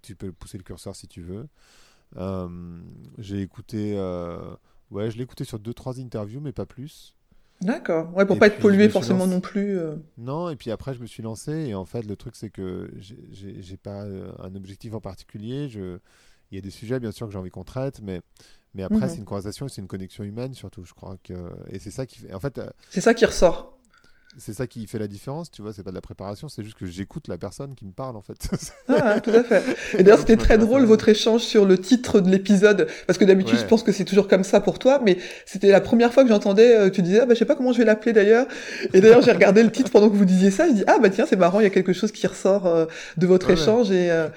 [0.01, 1.47] tu peux pousser le curseur si tu veux.
[2.17, 2.79] Euh,
[3.17, 4.55] j'ai écouté, euh,
[4.91, 7.13] ouais, je l'ai écouté sur deux trois interviews, mais pas plus.
[7.61, 8.15] D'accord.
[8.15, 9.77] Ouais, pour Et pas être pollué forcément lancé- non plus.
[9.77, 9.97] euh.
[10.17, 12.89] Non, et puis après je me suis lancé et en fait le truc c'est que
[12.97, 15.67] j'ai- pas euh, un objectif en particulier.
[15.67, 15.99] Je,
[16.51, 18.21] il y a des sujets bien sûr que j'ai envie qu'on traite, mais
[18.75, 19.09] mais après Mhm.
[19.09, 20.83] c'est une conversation, et c'est une connexion humaine surtout.
[20.85, 21.33] Je crois que
[21.71, 22.33] et c'est ça qui fait.
[22.33, 23.75] En fait, euh, C'est ça qui ressort.
[24.37, 26.77] c'est ça qui fait la différence, tu vois, c'est pas de la préparation, c'est juste
[26.77, 28.37] que j'écoute la personne qui me parle en fait.
[28.87, 29.63] Ah, tout à fait.
[29.97, 33.55] Et d'ailleurs, c'était très drôle votre échange sur le titre de l'épisode, parce que d'habitude,
[33.55, 33.61] Ouais.
[33.61, 36.29] je pense que c'est toujours comme ça pour toi, mais c'était la première fois que
[36.29, 38.45] j'entendais, euh, tu disais, ah bah je sais pas comment je vais l'appeler d'ailleurs.
[38.93, 41.09] Et d'ailleurs, j'ai regardé le titre pendant que vous disiez ça, je dis, ah bah
[41.09, 42.85] tiens, c'est marrant, il y a quelque chose qui ressort euh,
[43.17, 43.59] de votre Ouais, ouais.
[43.61, 44.27] échange et euh,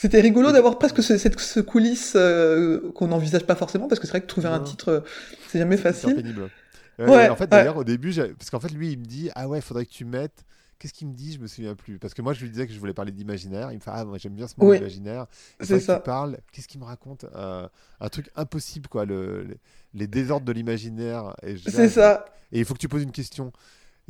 [0.00, 4.06] c'était rigolo d'avoir presque ce, cette ce coulisse euh, qu'on n'envisage pas forcément, parce que
[4.06, 5.00] c'est vrai que trouver un titre, euh,
[5.48, 6.14] c'est jamais C'est facile.
[6.14, 6.50] pénible.
[6.98, 7.48] Ouais, Ouais, en fait, ouais.
[7.48, 10.04] d'ailleurs, au début, parce qu'en fait, lui, il me dit Ah ouais, faudrait que tu
[10.04, 10.44] mettes.
[10.78, 11.98] Qu'est-ce qu'il me dit Je me souviens plus.
[11.98, 13.70] Parce que moi, je lui disais que je voulais parler d'imaginaire.
[13.72, 14.78] Il me fait Ah, moi, j'aime bien ce mot Oui.
[14.78, 15.26] imaginaire.
[15.60, 15.96] C'est ça.
[15.96, 17.66] il parle, qu'est-ce qu'il me raconte Euh,
[18.00, 19.04] Un truc impossible, quoi.
[19.04, 19.58] Le, les,
[19.94, 21.34] les désordres de l'imaginaire.
[21.66, 22.24] C'est ça.
[22.52, 23.52] Et il faut que tu poses une question.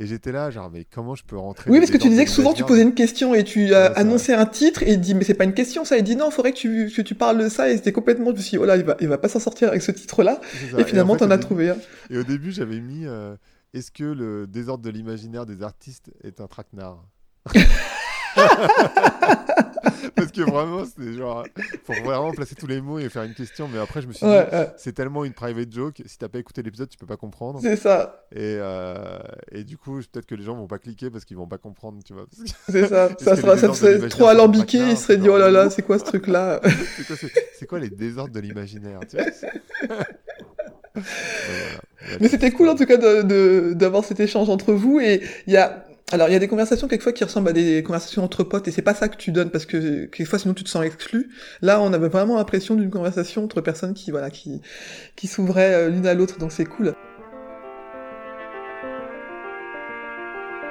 [0.00, 2.30] Et j'étais là, genre, mais comment je peux rentrer Oui, parce que tu disais que
[2.30, 5.34] souvent tu posais une question et tu annonçais un titre et il dit mais c'est
[5.34, 5.98] pas une question ça.
[5.98, 8.30] Il dit non, faudrait que tu, que tu parles de ça et c'était complètement.
[8.30, 9.90] Je me suis dit, oh là, il va, il va pas s'en sortir avec ce
[9.90, 10.40] titre-là.
[10.78, 11.76] Et finalement, en fait, t'en as trouvé un.
[12.10, 13.34] Et au début, j'avais mis euh,
[13.74, 17.04] Est-ce que le désordre de l'imaginaire des artistes est un traquenard?
[20.28, 21.44] Parce que vraiment, c'est genre.
[21.84, 23.68] Faut vraiment placer tous les mots et faire une question.
[23.72, 24.70] Mais après, je me suis Ouais, dit ouais.
[24.76, 26.02] C'est tellement une private joke.
[26.06, 27.60] Si t'as pas écouté l'épisode, tu peux pas comprendre.
[27.62, 29.18] C'est ça, Et, euh,
[29.52, 31.98] et du coup, peut-être que les gens vont pas cliquer parce qu'ils vont pas comprendre,
[32.04, 32.26] tu vois.
[32.68, 33.08] C'est ça.
[33.18, 34.78] Ça sera, ça serait trop alambiqué.
[34.78, 36.60] traquenard Il serait C'est dit oh là là, c'est quoi ce truc-là
[36.96, 37.06] c'est
[37.66, 39.26] quoi, quoi les désordres de l'imaginaire tu vois
[40.94, 42.20] voilà.
[42.20, 45.84] Mais c'était cool en tout cas d'avoir cet échange entre vous et il y a.
[46.10, 48.70] Alors, il y a des conversations quelquefois qui ressemblent à des conversations entre potes et
[48.70, 51.28] c'est pas ça que tu donnes parce que quelquefois sinon tu te sens exclu.
[51.60, 54.62] Là, on avait vraiment l'impression d'une conversation entre personnes qui voilà qui
[55.16, 56.94] qui s'ouvraient euh, l'une à l'autre donc c'est cool.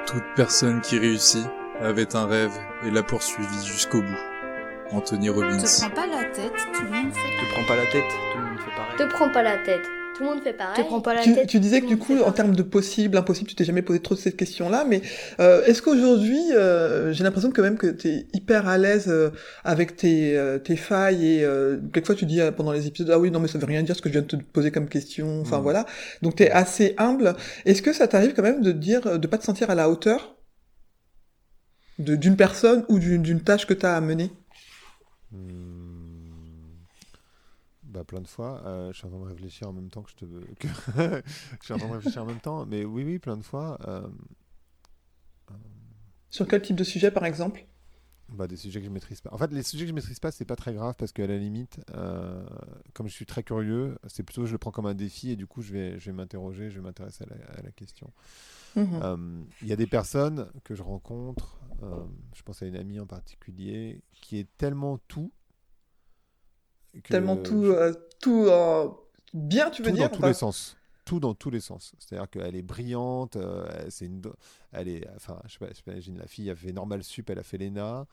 [0.06, 1.46] Toute personne qui réussit
[1.80, 2.52] avait un rêve
[2.84, 4.18] et l'a poursuivi jusqu'au bout.
[4.90, 5.58] Anthony Robbins.
[5.58, 8.38] Te prends pas la tête, tout le monde fait Te prends pas la tête, tout
[8.38, 8.96] le monde fait pareil.
[8.96, 9.97] Te prends pas la tête.
[10.18, 10.82] Tout le monde fait pareil.
[10.82, 11.48] Te prends pas la Tu, tête.
[11.48, 14.16] tu disais que du coup, en termes de possible, impossible, tu t'es jamais posé trop
[14.16, 15.00] de cette question-là, mais
[15.38, 19.30] euh, est-ce qu'aujourd'hui, euh, j'ai l'impression quand même que tu es hyper à l'aise euh,
[19.64, 23.18] avec tes, euh, tes failles et euh, quelquefois tu dis euh, pendant les épisodes, ah
[23.18, 24.88] oui, non mais ça veut rien dire ce que je viens de te poser comme
[24.88, 25.62] question, enfin Mm.
[25.62, 25.86] voilà.
[26.22, 27.36] Donc tu es assez humble.
[27.64, 30.34] Est-ce que ça t'arrive quand même de dire, de pas te sentir à la hauteur
[32.00, 34.30] d'une personne ou d'une d'une tâche que tu as à mener?
[35.32, 35.67] Hmm.
[37.98, 38.62] Bah, plein de fois.
[38.64, 40.24] Euh, je suis en train de réfléchir en même temps que je te.
[40.54, 40.68] que-
[41.60, 42.64] je suis en train de réfléchir en même temps.
[42.64, 43.76] Mais oui, oui, plein de fois.
[43.88, 44.06] euh,
[46.30, 47.66] Sur quel type de sujet par exemple?
[48.28, 49.30] Bah, des sujets que je maîtrise pas.
[49.32, 51.38] En fait, les sujets que je maîtrise pas, c'est pas très grave parce qu'à la
[51.38, 52.46] limite, euh,
[52.92, 55.46] comme je suis très curieux, c'est plutôt je le prends comme un défi et du
[55.46, 58.12] coup, je vais, je vais m'interroger, je vais m'intéresser à la, à la question.
[59.02, 63.00] Euh, Il y a des personnes que je rencontre, euh, je pense à une amie
[63.00, 65.32] en particulier, qui est tellement tout.
[67.02, 68.96] Que Tellement tout, euh, tout, en-
[69.34, 70.76] Bien, tu veux tout dire dans tous les sens.
[71.04, 71.92] Tout dans tous les sens.
[71.98, 74.20] C'est-à-dire qu'elle est brillante, euh, c'est une,
[74.72, 77.42] elle est, enfin, je sais pas, j'imagine la fille a fait normal sup, elle a
[77.42, 78.06] fait l'ENA.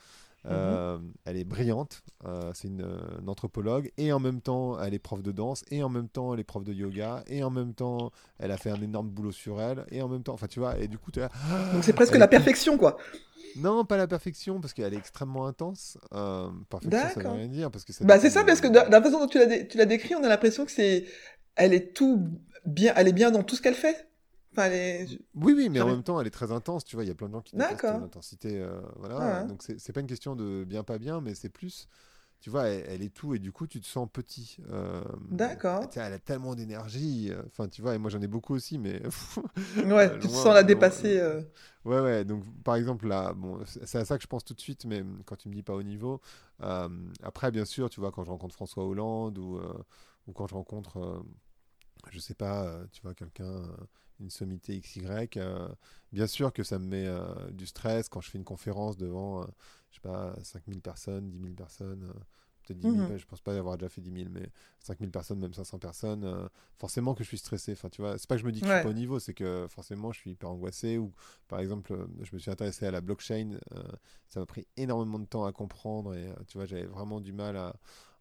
[0.47, 2.85] Euh, Elle est brillante, euh, c'est une,
[3.21, 6.33] une anthropologue, et en même temps elle est prof de danse, et en même temps
[6.33, 9.31] elle est prof de yoga, et en même temps elle a fait un énorme boulot
[9.31, 11.93] sur elle, et en même temps, enfin tu vois, et du coup tu Donc c'est
[11.93, 12.97] presque Elle la est perfection, quoi.
[13.57, 15.97] non, pas la perfection, parce qu'elle est extrêmement intense.
[16.13, 18.73] Euh, perfection, ça veut rien dire, parce que ça Bah c'est ça, parce que de
[18.73, 21.05] de la façon dont tu l'as dé- tu l'as décrit, on a l'impression que c'est...
[21.55, 22.27] Elle est tout
[22.65, 22.93] bien...
[22.97, 24.09] Elle est bien dans tout ce qu'elle fait.
[24.57, 25.17] Enfin.
[25.35, 26.83] Oui, oui, mais en même temps, elle est très intense.
[26.85, 28.59] Tu vois, il y a plein de gens qui détestent l'intensité.
[28.61, 29.17] euh, voilà.
[29.19, 29.47] Ah ouais.
[29.47, 31.87] Donc, c'est pas une question de bien, pas bien, mais c'est plus.
[32.41, 34.57] Tu vois, elle, elle est tout, et du coup, tu te sens petit.
[34.69, 35.89] Euh, D'accord.
[35.95, 37.31] Elle a tellement d'énergie.
[37.31, 39.01] euh, Enfin, tu vois, et moi, j'en ai beaucoup aussi, mais.
[39.77, 40.63] Ouais, tu te loin, sens la loin.
[40.63, 41.17] dépasser.
[41.19, 41.41] euh.
[41.85, 42.25] Ouais, ouais.
[42.25, 45.03] Donc, par exemple, là, bon, c'est à ça que je pense tout de suite, mais
[45.25, 46.21] quand tu me dis pas au niveau.
[46.61, 46.89] euh,
[47.23, 49.73] après, bien sûr, tu vois, quand je rencontre François Hollande ou, euh,
[50.27, 51.19] ou quand je rencontre, euh,
[52.11, 53.67] je sais pas, euh, tu vois, quelqu'un, euh,
[54.19, 55.67] une sommité XY, euh,
[56.11, 59.41] bien sûr que ça me met euh, du stress quand je fais une conférence devant,
[59.43, 59.45] euh,
[59.91, 62.03] je sais pas, 5000 personnes, 10 000 personnes.
[62.03, 62.19] euh,
[62.67, 63.17] Peut-être 10 000, Mhm.
[63.19, 64.49] je pense pas avoir déjà fait 10 000, mais
[64.79, 66.47] 5000 personnes, même 500 personnes, euh,
[66.79, 67.73] forcément que je suis stressé.
[67.73, 68.77] Enfin, tu vois, c'est pas que je me dis que je Ouais.
[68.79, 70.97] suis pas au niveau, c'est que forcément je suis hyper angoissé.
[70.97, 71.13] Ou
[71.47, 73.59] par exemple, je me suis intéressé à la blockchain,
[74.29, 77.55] ça m'a pris énormément de temps à comprendre et tu vois, j'avais vraiment du mal
[77.55, 77.75] à,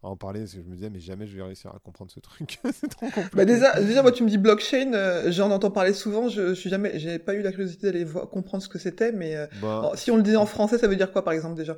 [0.05, 2.11] à en parler parce que je me disais, mais jamais je vais réussir à comprendre
[2.11, 2.61] ce truc.
[2.73, 3.31] c'est trop compliqué.
[3.37, 6.29] Bah déjà, déjà, moi, tu me dis blockchain, euh, j'en entends parler souvent.
[6.29, 9.13] Je, je suis jamais, j'ai pas eu la curiosité d'aller voir- comprendre ce que c'était,
[9.13, 11.33] mais euh, Bah, alors, si on le dit en français, ça veut dire quoi, par
[11.33, 11.77] exemple, déjà?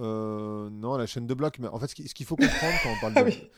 [0.00, 2.74] Euh, non, la chaîne de blocs, mais en fait, ce qui- ce qu'il faut comprendre
[2.82, 3.26] quand on parle Ah de.
[3.26, 3.50] oui.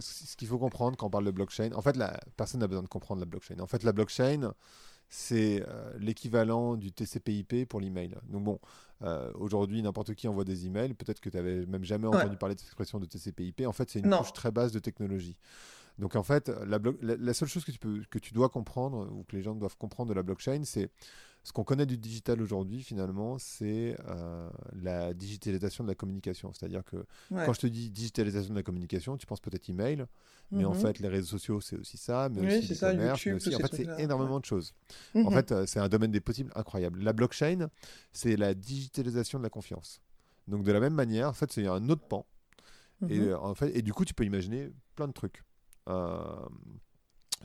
[0.00, 2.68] Ce ce qu'il faut comprendre quand on parle de blockchain, en fait, la, personne n'a
[2.68, 3.58] besoin de comprendre la blockchain.
[3.60, 4.52] En fait, la blockchain,
[5.14, 8.14] c'est euh, l'équivalent du TCP/IP pour l'email.
[8.30, 8.58] Donc bon,
[9.02, 10.94] euh, aujourd'hui, n'importe qui envoie des emails.
[10.94, 12.16] Peut-être que tu n'avais même jamais Ouais.
[12.16, 13.66] entendu parler de cette expression de TCP/IP.
[13.66, 14.18] En fait, c'est une Non.
[14.18, 15.36] couche très basse de technologie.
[15.98, 19.24] Donc en fait, la- la seule chose que tu, peux, que tu dois comprendre, ou
[19.24, 20.90] que les gens doivent comprendre de la blockchain, c'est
[21.44, 26.52] ce qu'on connaît du digital aujourd'hui, finalement, c'est euh, la digitalisation de la communication.
[26.52, 27.44] C'est-à-dire que Ouais.
[27.44, 30.06] quand je te dis digitalisation de la communication, tu penses peut-être email,
[30.52, 30.80] mais en Mhm.
[30.80, 33.74] fait, les réseaux sociaux, c'est aussi ça, mais Oui, aussi le commerce, en ces fait,
[33.74, 34.72] c'est énormément de choses.
[35.14, 35.26] Mhm.
[35.26, 37.00] En fait, euh, c'est un domaine des possibles incroyable.
[37.02, 37.68] La blockchain,
[38.12, 40.00] c'est la digitalisation de la confiance.
[40.46, 42.24] Donc, de la même manière, en fait, c'est un autre pan.
[43.08, 43.28] Et, Mhm.
[43.30, 45.42] euh, en fait, et du coup, tu peux imaginer plein de trucs.
[45.88, 46.22] Euh,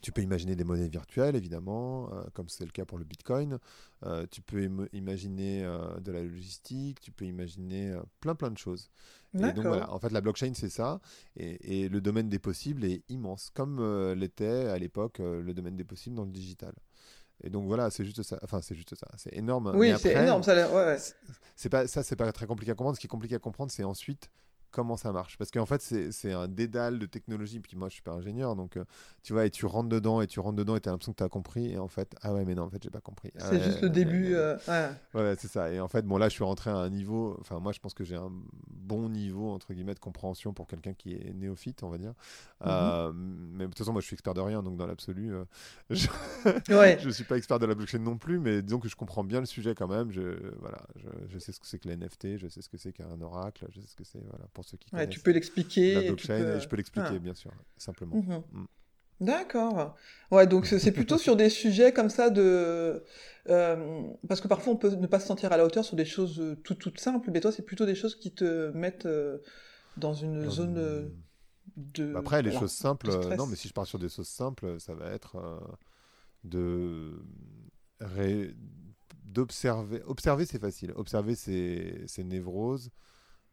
[0.01, 3.57] tu peux imaginer des monnaies virtuelles, évidemment, euh, comme c'est le cas pour le Bitcoin.
[4.05, 8.57] Euh, tu peux im- imaginer euh, de la logistique, tu peux imaginer plein plein de
[8.57, 8.89] choses.
[9.49, 10.99] Et donc voilà, en fait, la blockchain, c'est ça.
[11.35, 13.81] Et, et le domaine des possibles est immense, comme
[14.13, 16.73] l'était à l'époque le domaine des possibles dans le digital.
[17.43, 18.39] Et donc voilà, c'est juste ça.
[18.41, 19.07] Enfin, c'est juste ça.
[19.15, 19.71] C'est énorme.
[19.75, 20.55] Oui, c'est énorme, ça.
[20.55, 20.97] Ouais, ouais.
[20.97, 21.13] c'est-
[21.55, 23.71] c'est pas ça c'est pas très compliqué à comprendre ce qui est compliqué à comprendre
[23.71, 24.29] c'est ensuite
[24.71, 28.01] comment ça marche parce qu'en fait c'est un dédale de technologie puis moi je suis
[28.03, 28.83] pas ingénieur donc euh,
[29.23, 31.17] tu vois et tu rentres dedans et tu rentres dedans et tu as l'impression que
[31.17, 33.31] tu as compris et en fait ah ouais mais non en fait j'ai pas compris
[33.39, 34.33] Ah C'est ouais, juste le ouais, début.
[34.35, 35.35] ouais, euh, ouais.
[35.37, 35.71] C'est ça.
[35.71, 37.37] Et en fait, bon, là, je suis rentré à un niveau.
[37.41, 38.31] Enfin, moi, je pense que j'ai un
[38.69, 42.13] bon niveau, entre guillemets, de compréhension pour quelqu'un qui est néophyte, on va dire.
[42.61, 42.67] Mhm.
[42.67, 45.45] Euh, mais de toute façon, moi, je suis expert de rien, donc dans l'absolu, euh,
[45.89, 46.07] je...
[47.03, 49.39] Je suis pas expert de la blockchain non plus, mais disons que je comprends bien
[49.39, 50.11] le sujet quand même.
[50.11, 52.77] Je, voilà, je, je sais ce que c'est que les NFT, je sais ce que
[52.77, 55.19] c'est qu'un oracle, je sais ce que c'est, voilà, pour ceux qui Ouais, connaissent tu
[55.19, 55.93] peux l'expliquer.
[55.93, 57.19] la blockchain, peux- et je peux l'expliquer, Ah.
[57.19, 58.15] bien sûr, simplement.
[58.15, 58.41] Mhm.
[58.53, 58.65] Mm.
[59.19, 59.95] D'accord.
[60.31, 63.03] Ouais, donc c'est plutôt sur des sujets comme ça de...
[63.49, 66.05] euh, parce que parfois on peut ne pas se sentir à la hauteur sur des
[66.05, 69.37] choses euh, toutes toutes simples, mais toi c'est plutôt des choses qui te mettent euh,
[69.95, 71.11] dans une Dans zone une-
[71.75, 72.13] de...
[72.13, 72.61] Bah Après, les voilà.
[72.61, 75.59] choses simples, non, mais si je pars sur des choses simples, ça va être euh,
[76.43, 77.19] de
[77.99, 78.55] ré-
[79.25, 80.01] d'observer.
[80.05, 80.91] Observer, c'est facile.
[80.95, 82.89] Observer, c'est c'est névrose.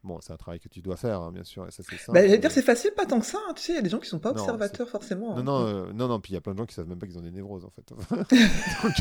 [0.05, 2.13] Bon, c'est un travail que tu dois faire, hein, bien sûr, et ça c'est simple.
[2.13, 3.89] Bah, dire c'est facile pas tant que ça, hein, tu sais, il y a des
[3.89, 5.35] gens qui sont pas Non, observateurs forcément.
[5.35, 5.43] Non, hein.
[5.43, 7.07] non, euh, non, non, puis il y a plein de gens qui savent même pas
[7.07, 7.89] qu'ils ont des névroses en fait.
[7.91, 8.95] Donc,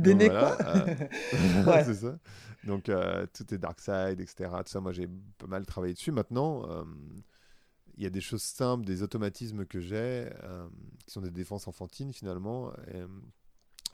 [0.00, 0.86] Des nez voilà, quoi euh,
[1.66, 1.84] Ouais.
[1.84, 2.18] c'est ça.
[2.64, 4.50] Donc euh, tout est dark side, etc.
[4.64, 6.10] Tout ça, moi j'ai pas mal travaillé dessus.
[6.10, 6.66] Maintenant,
[7.96, 10.66] il y a des choses simples, des automatismes que j'ai, euh,
[11.06, 12.98] qui sont des défenses enfantines finalement, et,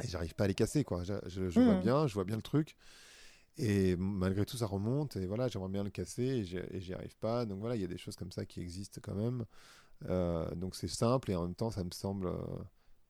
[0.02, 1.02] et j'arrive pas à les casser quoi.
[1.04, 1.80] Je, je- je vois Mhm.
[1.80, 2.76] bien, je vois bien le truc.
[3.58, 5.16] Et malgré tout, ça remonte.
[5.16, 7.44] Et voilà, j'aimerais bien le casser et j'y arrive pas.
[7.46, 9.44] Donc voilà, il y a des choses comme ça qui existent quand même.
[10.08, 12.36] Euh, donc c'est simple et en même temps, ça me semble euh,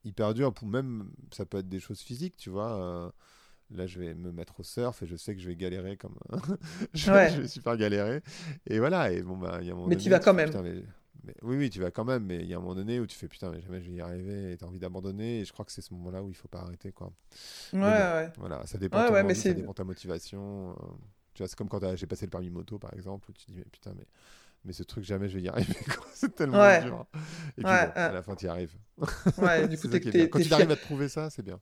[0.05, 0.53] hyper dur.
[0.53, 2.72] Pour même, ça peut être des choses physiques, tu vois.
[2.83, 3.11] euh,
[3.70, 6.17] là, je vais me mettre au surf et je sais que je vais galérer comme.
[6.94, 7.31] je, Ouais.
[7.31, 8.23] je vais super galérer.
[8.67, 9.12] Et voilà.
[9.12, 10.50] Et bon, bah, y a moment Mais t'y vas quand même.
[10.50, 10.83] putain, mais-
[11.25, 12.25] mais- oui, oui, tu vas quand même.
[12.25, 13.96] Mais il y a un moment donné où tu fais putain, mais jamais je vais
[13.96, 14.52] y arriver.
[14.52, 15.40] Et tu as envie d'abandonner.
[15.40, 17.12] Et je crois que c'est ce moment-là où il faut pas arrêter, quoi.
[17.73, 18.33] Ouais, bon, ouais.
[18.38, 20.71] Voilà, ça dépend Ouais, de ton ouais, mais envie, ça c'est- dépend de ta motivation.
[20.71, 20.75] euh,
[21.35, 23.44] tu vois, c'est comme quand t'as- j'ai passé le permis moto, par exemple, où tu
[23.46, 24.06] te dis, mais putain, mais,
[24.64, 25.75] mais ce truc, jamais je vais y arriver.
[26.14, 27.06] C'est tellement dur.
[27.56, 28.75] Et puis bon, à la fin, tu y arrives.
[29.38, 30.27] Ouais, du coup, bien.
[30.29, 30.38] Quand
[30.73, 31.61] à te prouver ça, c'est bien.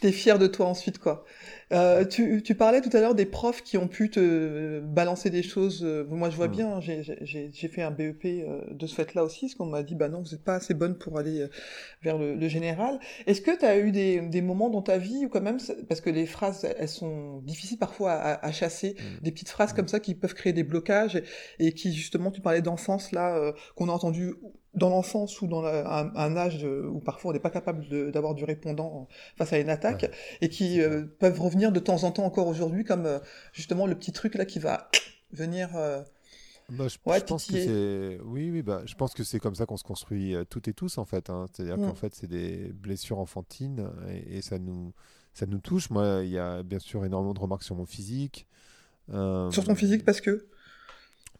[0.00, 1.24] t'es fier de toi ensuite, quoi.
[1.72, 5.42] Euh, tu, tu parlais tout à l'heure des profs qui ont pu te balancer des
[5.42, 5.84] choses.
[5.84, 6.50] euh, Moi, je vois Mm.
[6.50, 9.94] bien, hein, j'ai- fait un BEP euh, de ce fait-là aussi, parce qu'on m'a dit,
[9.94, 11.48] bah non, vous n'êtes pas assez bonne pour aller euh,
[12.02, 12.98] vers le, le général.
[13.26, 16.00] Est-ce que tu as eu des, des moments dans ta vie où quand même, parce
[16.00, 19.22] que les phrases, elles sont difficiles parfois à, à chasser, Mm.
[19.24, 21.24] des petites phrases comme ça qui peuvent créer des blocages et,
[21.58, 24.34] et qui justement, tu parlais d'enfance là, qu'on a entendu
[24.74, 28.10] dans l'enfance ou dans la- un, un âge de- où parfois on n'est pas capable
[28.12, 30.10] d'avoir du répondant face à une attaque Ouais.
[30.40, 33.18] et qui euh, peuvent revenir de temps en temps encore aujourd'hui comme euh,
[33.52, 34.88] justement le petit truc là qui va
[35.32, 35.70] venir.
[35.76, 36.02] euh,
[36.70, 39.56] Bah, je, Ouais, je pense que c'est oui oui bah je pense que c'est comme
[39.56, 41.46] ça qu'on se construit euh, toutes et tous en fait hein.
[41.52, 41.86] c'est-à-dire Mm.
[41.86, 44.92] qu'en fait c'est des blessures enfantines et, et ça nous
[45.34, 48.46] ça nous touche moi il y a bien sûr énormément de remarques sur mon physique
[49.50, 50.46] Sur ton physique parce que?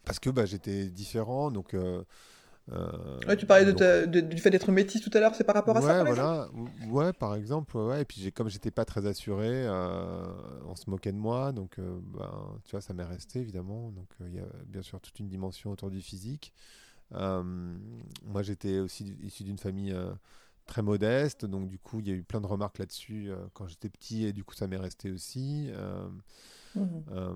[0.03, 1.73] Parce que bah, j'étais différent donc
[3.27, 5.43] ouais, tu parlais de donc- ta- de- du fait d'être métis tout à l'heure, c'est
[5.43, 6.47] par rapport à ouais, ça par voilà.
[6.53, 7.75] Ou- Ouais, par exemple.
[7.77, 8.01] Ouais.
[8.01, 10.25] Et puis, comme j'étais pas très assuré, euh,
[10.67, 11.51] on se moquait de moi.
[11.51, 12.31] Donc, euh, ben,
[12.63, 13.91] tu vois, ça m'est resté, évidemment.
[13.91, 16.53] Donc, euh, il y a bien sûr toute une dimension autour du physique.
[17.13, 17.43] Euh,
[18.25, 20.11] moi, j'étais aussi issu d'une famille euh,
[20.65, 21.45] très modeste.
[21.45, 24.25] Donc, du coup, il y a eu plein de remarques là-dessus euh, quand j'étais petit.
[24.25, 25.69] Et du coup, ça m'est resté aussi.
[26.75, 27.03] Mhm.
[27.11, 27.35] euh,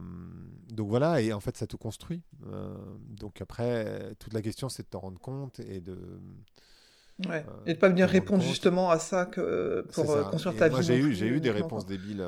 [0.70, 2.24] donc voilà, et en fait, ça tout construit.
[2.48, 2.76] Euh,
[3.10, 5.98] donc après, toute la question, c'est de t'en rendre compte et de,
[7.28, 7.46] Ouais.
[7.48, 8.44] euh, Et de pas venir répondre compte.
[8.44, 10.24] justement à ça que, pour ça.
[10.32, 10.88] construire Et ta moi, vie.
[10.88, 12.26] j'ai eu, j'ai eu des réponses débiles,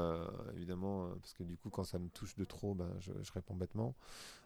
[0.56, 3.56] évidemment, parce que du coup, quand ça me touche de trop, ben, je, je réponds
[3.56, 3.96] bêtement.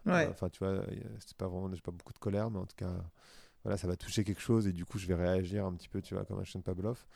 [0.06, 0.28] Ouais.
[0.30, 0.82] Enfin, tu vois,
[1.20, 2.92] c'est pas vraiment, j'ai pas beaucoup de colère, mais en tout cas,
[3.64, 6.02] voilà, ça va toucher quelque chose et du coup, je vais réagir un petit peu,
[6.02, 7.06] tu vois, comme un chien de Pavlov.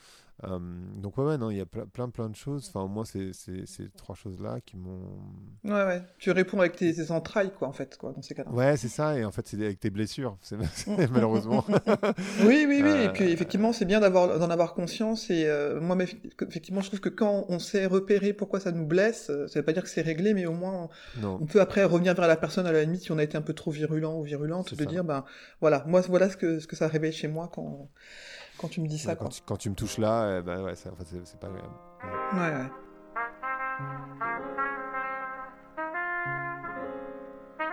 [0.45, 0.59] Euh,
[0.97, 2.67] donc ouais, ouais, non, il y a plein, plein, plein de choses.
[2.69, 5.19] Enfin, au moins, c'est ces trois choses-là qui m'ont.
[5.65, 6.03] Ouais, ouais.
[6.19, 8.51] Tu réponds avec tes, tes entrailles, quoi, en fait, quoi, dans ces cas-là.
[8.51, 9.19] Ouais, c'est ça.
[9.19, 10.37] Et en fait, c'est avec tes blessures,
[10.87, 11.07] Mm.
[11.11, 11.65] malheureusement.
[12.45, 12.91] Oui, oui, oui.
[12.91, 15.31] Et Euh, puis, effectivement, c'est bien d'avoir, d'en avoir conscience.
[15.31, 16.05] Et euh, moi, mais,
[16.43, 19.65] effectivement, je trouve que quand on sait repérer pourquoi ça nous blesse, euh, ça veut
[19.65, 20.89] pas dire que c'est réglé, mais au moins,
[21.21, 21.39] non.
[21.41, 23.43] on peut après revenir vers la personne à la limite si on a été un
[23.43, 24.85] peu trop virulent ou virulente, de ça.
[24.85, 25.25] dire, ben
[25.61, 27.89] voilà, moi, voilà ce que, ce que ça réveille chez moi quand,
[28.59, 29.27] quand tu me dis ça, Ouais, quoi.
[29.27, 31.75] quand, tu, quand tu me touches là, eh ben ouais, enfin, c'est c'est pas agréable.
[32.35, 32.71] Ouais, ouais.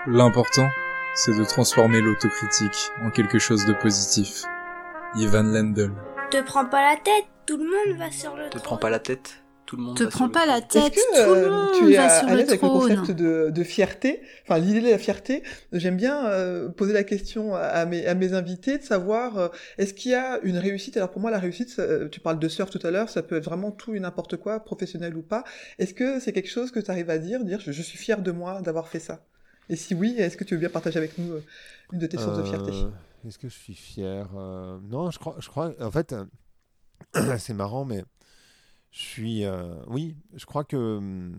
[0.08, 0.68] L'important,
[1.16, 4.44] c'est de transformer l'autocritique en quelque chose de positif.
[5.16, 5.92] Ivan Lendl.
[6.32, 8.64] Te prends pas la tête, tout le monde va sur le Te trône.
[8.64, 9.43] prends pas la tête.
[9.66, 9.98] Tout le monde.
[9.98, 12.20] Te prends pas la tête, Est-ce que tout le euh, monde tu es va à,
[12.20, 12.96] sur à le l'aise avec le trône.
[12.96, 14.22] concept de, de fierté?
[14.44, 15.42] Enfin, l'idée de la fierté,
[15.72, 19.48] j'aime bien euh, poser la question à, mes, à mes invités de savoir euh,
[19.78, 20.98] est-ce qu'il y a une réussite?
[20.98, 23.38] Alors pour moi, la réussite, ça, tu parles de surf tout à l'heure, ça peut
[23.38, 25.44] être vraiment tout et n'importe quoi, professionnel ou pas.
[25.80, 28.22] Est-ce que c'est quelque chose que tu arrives à dire, dire je, je suis fier
[28.22, 29.26] de moi d'avoir fait ça?
[29.70, 31.44] Et si oui, est-ce que tu veux bien partager avec nous euh,
[31.94, 32.72] une de tes sources de fierté?
[33.26, 35.72] Est-ce que je suis fier Euh, Non, je crois, je crois.
[35.80, 36.26] En fait, euh,
[37.38, 38.04] c'est marrant, mais
[38.94, 39.46] je suis.
[39.46, 41.36] euh, oui, je crois que hum,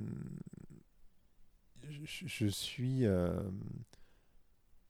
[1.89, 3.07] je, je suis.
[3.07, 3.33] euh,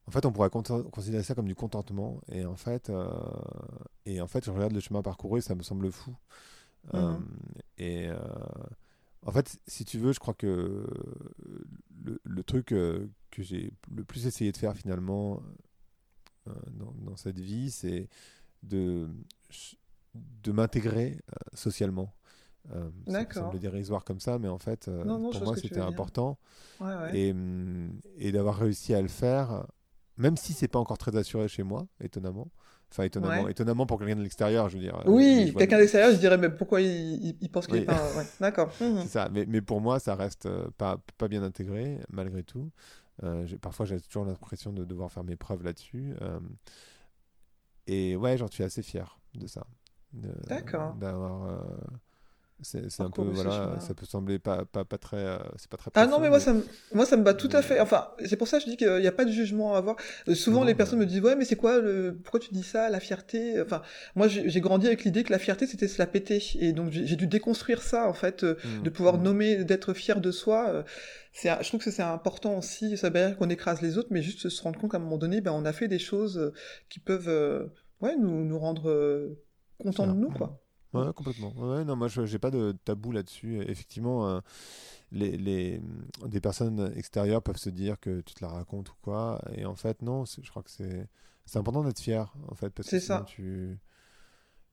[0.06, 3.08] en fait, on pourrait con- considérer ça comme du contentement, et en fait, euh,
[4.04, 6.14] et en fait, je regarde le chemin parcouru, ça me semble fou.
[6.94, 7.24] Euh, Mhm.
[7.78, 8.18] et euh,
[9.26, 10.86] en fait, si tu veux, je crois que
[12.04, 13.08] le, le truc que
[13.38, 15.42] j'ai le plus essayé de faire finalement
[16.46, 18.08] dans, dans cette vie, c'est
[18.62, 19.08] de,
[20.14, 21.18] de m'intégrer
[21.54, 22.12] socialement.
[22.72, 25.56] Euh, ça sembler dérisoire comme ça, mais en fait, euh, Non, non, je pour moi,
[25.56, 26.38] c'était important.
[26.80, 27.16] Ouais, ouais.
[27.18, 27.34] Et,
[28.18, 29.66] et d'avoir réussi à le faire,
[30.16, 32.48] même si c'est pas encore très assuré chez moi, étonnamment.
[32.90, 33.50] Enfin, étonnamment, Ouais.
[33.50, 35.02] étonnamment pour quelqu'un de l'extérieur, je veux dire.
[35.06, 37.82] Oui, quelqu'un d'extérieur, je dirais, mais pourquoi il, pense qu'il Oui.
[37.82, 38.00] est pas...
[38.40, 38.72] D'accord.
[38.80, 39.00] Mhm.
[39.02, 42.70] C'est ça, mais, mais pour moi, ça reste euh, pas, pas bien intégré, malgré tout.
[43.24, 46.14] Euh, parfois, j'ai toujours l'impression de devoir faire mes preuves là-dessus.
[46.22, 46.38] euh,
[47.86, 49.66] et ouais, j'en suis assez fier de ça.
[50.12, 50.94] De- D'accord.
[50.94, 51.60] D'avoir.
[52.62, 53.22] C'est un peu.
[53.22, 55.16] Voilà, ça peut sembler pas, pas, pas très.
[55.16, 55.90] euh, c'est pas très.
[55.94, 57.80] Ah non, profond, mais moi, ça me, moi, ça me bat tout à fait.
[57.80, 59.96] Enfin, c'est pour ça que je dis qu'il n'y a pas de jugement à avoir.
[60.28, 62.62] Euh, souvent, Non, les personnes me disent, ouais, mais c'est quoi le, pourquoi tu dis
[62.62, 63.60] ça, la fierté?
[63.60, 63.82] Enfin,
[64.14, 66.42] moi, j'ai grandi avec l'idée que la fierté, c'était se la péter.
[66.60, 69.22] Et donc, j'ai dû déconstruire ça, en fait, euh, Mm, de pouvoir mm.
[69.22, 70.84] nommer, d'être fier de soi.
[71.32, 72.96] C'est, je trouve que c'est important aussi.
[72.96, 75.18] Ça veut dire qu'on écrase les autres, mais juste se rendre compte qu'à un moment
[75.18, 76.52] donné, ben, on a fait des choses
[76.88, 79.34] qui peuvent, ouais, nous, nous rendre
[79.78, 80.63] contents de nous, quoi.
[80.94, 81.52] Ouais, complètement.
[81.56, 83.60] Ouais, non, moi, je j'ai pas de tabou là-dessus.
[83.62, 84.40] Effectivement, euh,
[85.12, 85.80] les, les,
[86.26, 89.40] des personnes extérieures peuvent se dire que tu te la racontes ou quoi.
[89.56, 91.08] Et en fait, non, je crois que c'est
[91.58, 93.24] important d'être fier, en fait, parce que ça.
[93.26, 93.78] tu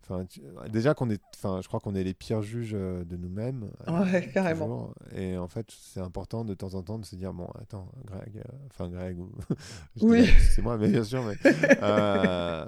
[0.04, 3.16] Enfin, tu- déjà qu'on est, enfin, je crois qu'on est les pires juges euh, de
[3.18, 3.70] nous-mêmes.
[3.88, 4.66] euh, Ouais, carrément.
[4.66, 4.96] toujours.
[5.16, 8.38] Et en fait, c'est important de temps en temps de se dire bon, attends, Greg,
[8.38, 9.32] euh, enfin Greg ou
[10.02, 10.28] Oui.
[10.54, 11.36] C'est moi, mais bien sûr, mais
[11.84, 12.66] euh,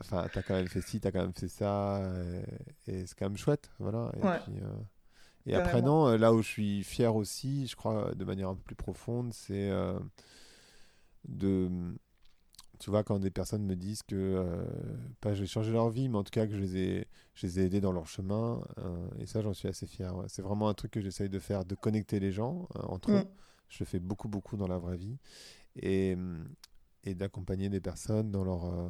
[0.00, 2.00] enfin, t'as quand même fait ci, t'as quand même fait ça,
[2.86, 4.12] et, et c'est quand même chouette, voilà.
[4.16, 4.38] Et Ouais.
[4.44, 4.54] puis,
[5.46, 8.62] et après non, là où je suis fier aussi, je crois, de manière un peu
[8.62, 9.70] plus profonde, c'est
[11.28, 11.68] de
[12.78, 14.64] tu vois, quand des personnes me disent que, euh,
[15.20, 17.46] pas je vais changer leur vie, mais en tout cas que je les ai, je
[17.46, 20.14] les ai aidés dans leur chemin, euh, et ça j'en suis assez fier.
[20.16, 20.26] ouais.
[20.28, 23.20] C'est vraiment un truc que j'essaye de faire, de connecter les gens euh, entre eux.
[23.20, 23.28] Mm.
[23.68, 25.18] Je le fais beaucoup, beaucoup dans la vraie vie,
[25.76, 26.16] et,
[27.04, 28.88] et d'accompagner des personnes dans leur, euh,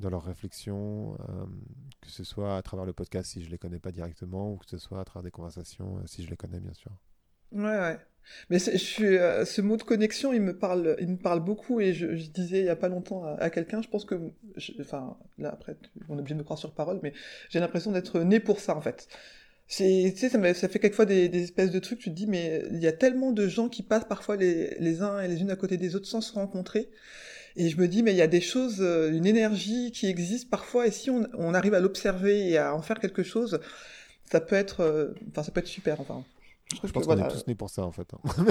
[0.00, 1.46] dans leur réflexion, euh,
[2.00, 4.66] que ce soit à travers le podcast si je les connais pas directement, ou que
[4.66, 6.92] ce soit à travers des conversations euh, si je les connais bien sûr.
[7.52, 7.98] Ouais, ouais.
[8.48, 11.80] Mais je suis, euh, ce mot de connexion, il me parle, il me parle beaucoup
[11.80, 14.14] et je, je disais il y a pas longtemps à, quelqu'un, je pense que,
[14.56, 15.76] je- enfin, là après,
[16.08, 17.12] on est obligé de me croire sur parole, mais
[17.48, 19.08] j'ai l'impression d'être né pour ça en fait.
[19.68, 22.64] Tu sais, ça, ça fait quelquefois des, des espèces de trucs, tu te dis, mais
[22.72, 25.50] il y a tellement de gens qui passent parfois les, les uns et les unes
[25.50, 26.90] à côté des autres sans se rencontrer.
[27.56, 30.50] Et je me dis, mais il y a des choses, euh, une énergie qui existe
[30.50, 33.60] parfois, et si on, on arrive à l'observer et à en faire quelque chose,
[34.30, 36.24] ça peut être, euh, enfin, ça peut être super, enfin.
[36.72, 37.26] Je pense que qu'on voilà.
[37.26, 38.06] est tous nés pour ça en fait.
[38.14, 38.44] hein.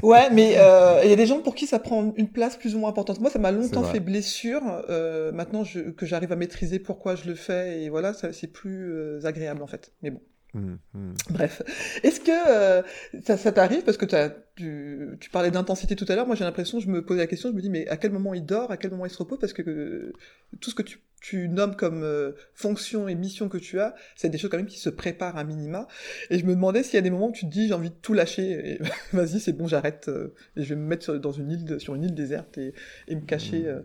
[0.02, 2.74] Ouais, mais euh, il y a des gens pour qui ça prend une place plus
[2.74, 3.20] ou moins importante.
[3.20, 4.62] Moi, ça m'a longtemps fait blessure.
[4.88, 8.90] Euh, maintenant, je, que j'arrive à maîtriser pourquoi je le fais, et voilà, c'est plus
[8.92, 9.92] euh, agréable en fait.
[10.02, 10.20] Mais bon,
[10.56, 11.12] Hum, hum.
[11.30, 11.62] bref.
[12.02, 12.82] Est-ce que euh,
[13.22, 14.06] ça, ça t'arrive parce que
[14.54, 16.26] tu, tu parlais d'intensité tout à l'heure.
[16.26, 18.32] Moi, j'ai l'impression, je me posais la question, je me dis, mais à quel moment
[18.32, 20.12] il dort, à quel moment il se repose, parce que euh,
[20.60, 24.30] tout ce que tu, tu nommes comme euh, fonction et mission que tu as, c'est
[24.30, 25.88] des choses quand même qui se préparent à minima.
[26.30, 27.90] Et je me demandais s'il y a des moments où tu te dis, j'ai envie
[27.90, 28.78] de tout lâcher, et
[29.12, 30.10] vas-y, c'est bon, j'arrête,
[30.56, 32.72] et je vais me mettre sur, dans une île, de- sur une île déserte et,
[33.08, 33.66] et me cacher.
[33.68, 33.82] euh.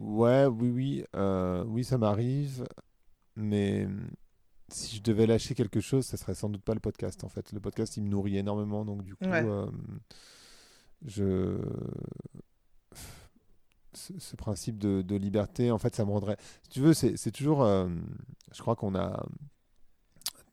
[0.00, 1.04] Ouais, oui, oui,
[1.66, 2.64] oui, ça m'arrive,
[3.36, 3.86] mais
[4.70, 7.52] si je devais lâcher quelque chose, ça serait sans doute pas le podcast en fait.
[7.52, 9.44] Le podcast, il me nourrit énormément, donc du coup, Ouais.
[9.44, 9.66] euh,
[11.06, 11.58] je
[13.94, 16.36] ce, ce principe de, de liberté, en fait, ça me rendrait.
[16.64, 17.62] Si tu veux, c'est toujours.
[17.62, 17.88] euh,
[18.52, 19.24] je crois qu'on a.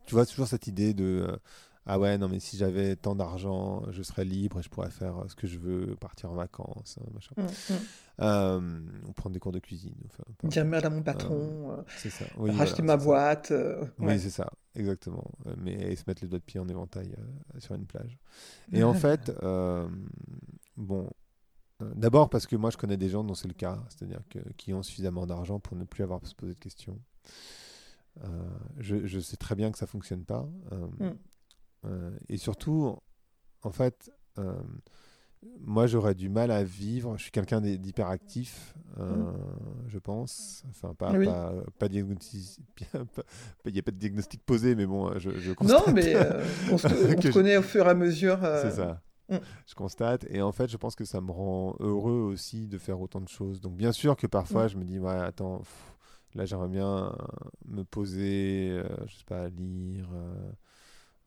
[0.06, 1.38] Tu vois, toujours cette idée de.
[1.88, 5.18] Ah ouais, non, mais si j'avais tant d'argent, je serais libre et je pourrais faire
[5.20, 7.36] euh, ce que je veux, partir en vacances, euh, machin.
[7.38, 7.78] Mm, mm.
[8.22, 9.94] Euh, ou prendre des cours de cuisine.
[10.06, 12.26] Enfin, Dire merde à mon patron, euh, C'est ça.
[12.38, 13.52] Oui, racheter voilà, ma boîte.
[13.52, 14.18] euh, Oui, ouais.
[14.20, 15.30] c'est ça, exactement.
[15.58, 17.14] Mais et se mettre les doigts de pied en éventail
[17.60, 18.18] sur une plage.
[18.72, 19.32] Et en fait,
[20.78, 21.10] bon,
[21.96, 24.74] d'abord parce que moi je connais des gens dont c'est le cas, c'est-à-dire que, qui
[24.74, 27.00] ont suffisamment d'argent pour ne plus avoir à se poser de questions.
[28.24, 28.28] Euh,
[28.78, 30.48] je, je sais très bien que ça fonctionne pas.
[30.72, 31.18] euh, Mm.
[31.86, 32.96] Euh, et surtout,
[33.64, 34.54] en fait, euh,
[35.60, 37.18] moi j'aurais du mal à vivre.
[37.18, 39.32] Je suis quelqu'un d'hy- d'hyperactif, euh,
[39.88, 40.64] je pense.
[40.70, 41.18] Enfin, pas, Mm.
[41.18, 41.26] Oui.
[41.26, 42.60] pas, pas diagnostic-
[43.66, 45.94] Il n'y a pas de diagnostic posé, mais bon, je, je Non, constate.
[45.94, 48.44] mais euh, on se, on je- connaît au fur et à mesure.
[48.44, 49.02] euh, C'est ça.
[49.30, 49.38] Mm.
[49.68, 50.26] Je constate.
[50.30, 53.28] Et en fait, je pense que ça me rend heureux aussi de faire autant de
[53.30, 53.60] choses.
[53.62, 54.70] Donc, bien sûr que parfois, Mm.
[54.70, 55.94] je me dis, ouais, attends, pff,
[56.36, 57.16] là, j'aimerais bien
[57.68, 60.10] me poser, je sais pas, lire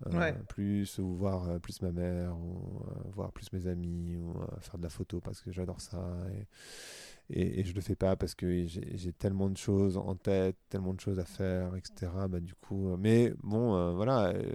[0.07, 0.35] Ouais.
[0.49, 4.47] plus, ou voir euh, plus ma mère, ou euh, voir plus mes amis, ou euh,
[4.61, 5.99] faire de la photo parce que j'adore ça.
[6.33, 6.47] Et,
[7.31, 10.95] et, et je le fais pas parce que j'ai tellement de choses en tête, tellement
[10.95, 12.11] de choses à faire, etc.
[12.29, 14.53] Bah, du coup, euh, mais bon, euh, voilà, euh,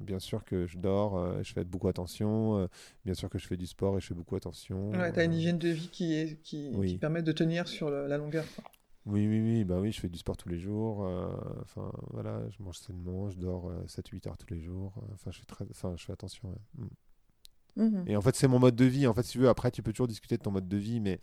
[0.00, 2.66] bien sûr que je dors, euh, je fais beaucoup attention, euh,
[3.04, 4.90] bien sûr que je fais du sport et je fais beaucoup attention.
[4.90, 6.88] Ouais, t'as une euh, hygiène de vie qui, est, qui, Oui.
[6.88, 8.44] qui permet de tenir sur la longueur.
[9.04, 11.04] Oui, oui, oui, bah oui, je fais du sport tous les jours.
[11.04, 11.28] euh,
[11.62, 14.92] Enfin, voilà, je mange sainement, je dors 7-8 heures tous les jours.
[14.98, 16.48] euh, Enfin, je fais très, enfin, je fais attention.
[16.50, 16.84] ouais.
[16.84, 16.88] Mm.
[17.74, 18.04] Mhm.
[18.06, 19.06] Et en fait, c'est mon mode de vie.
[19.06, 21.00] En fait, si tu veux, après, tu peux toujours discuter de ton mode de vie,
[21.00, 21.18] mais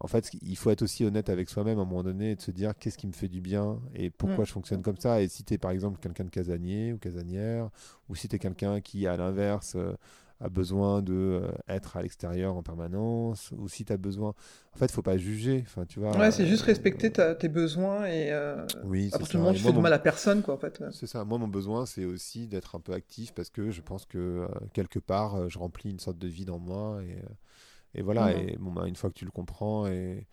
[0.00, 2.40] en fait, il faut être aussi honnête avec soi-même à un moment donné et de
[2.42, 4.46] se dire qu'est-ce qui me fait du bien et pourquoi Mm.
[4.46, 5.22] je fonctionne comme ça.
[5.22, 7.70] Et si tu es par exemple quelqu'un de casanier ou casanière,
[8.08, 9.94] ou si tu es quelqu'un qui, à l'inverse, euh,
[10.40, 14.34] a besoin de euh, être à l'extérieur en permanence, ou si tu as besoin.
[14.74, 15.62] En fait, faut pas juger.
[15.66, 16.16] Enfin, tu vois.
[16.16, 19.56] Ouais, c'est juste euh, respecter ta- tes besoins et euh, Oui, du moment où Et
[19.56, 20.82] tu fais de mon- mal à personne, quoi, en fait.
[20.92, 21.24] c'est ça.
[21.24, 24.48] Moi, mon besoin, c'est aussi d'être un peu actif parce que je pense que euh,
[24.72, 27.00] quelque part, je remplis une sorte de vie dans moi.
[27.02, 28.32] Et, et voilà.
[28.32, 28.48] Mhm.
[28.48, 30.26] Et bon, bah, une fois que tu le comprends, et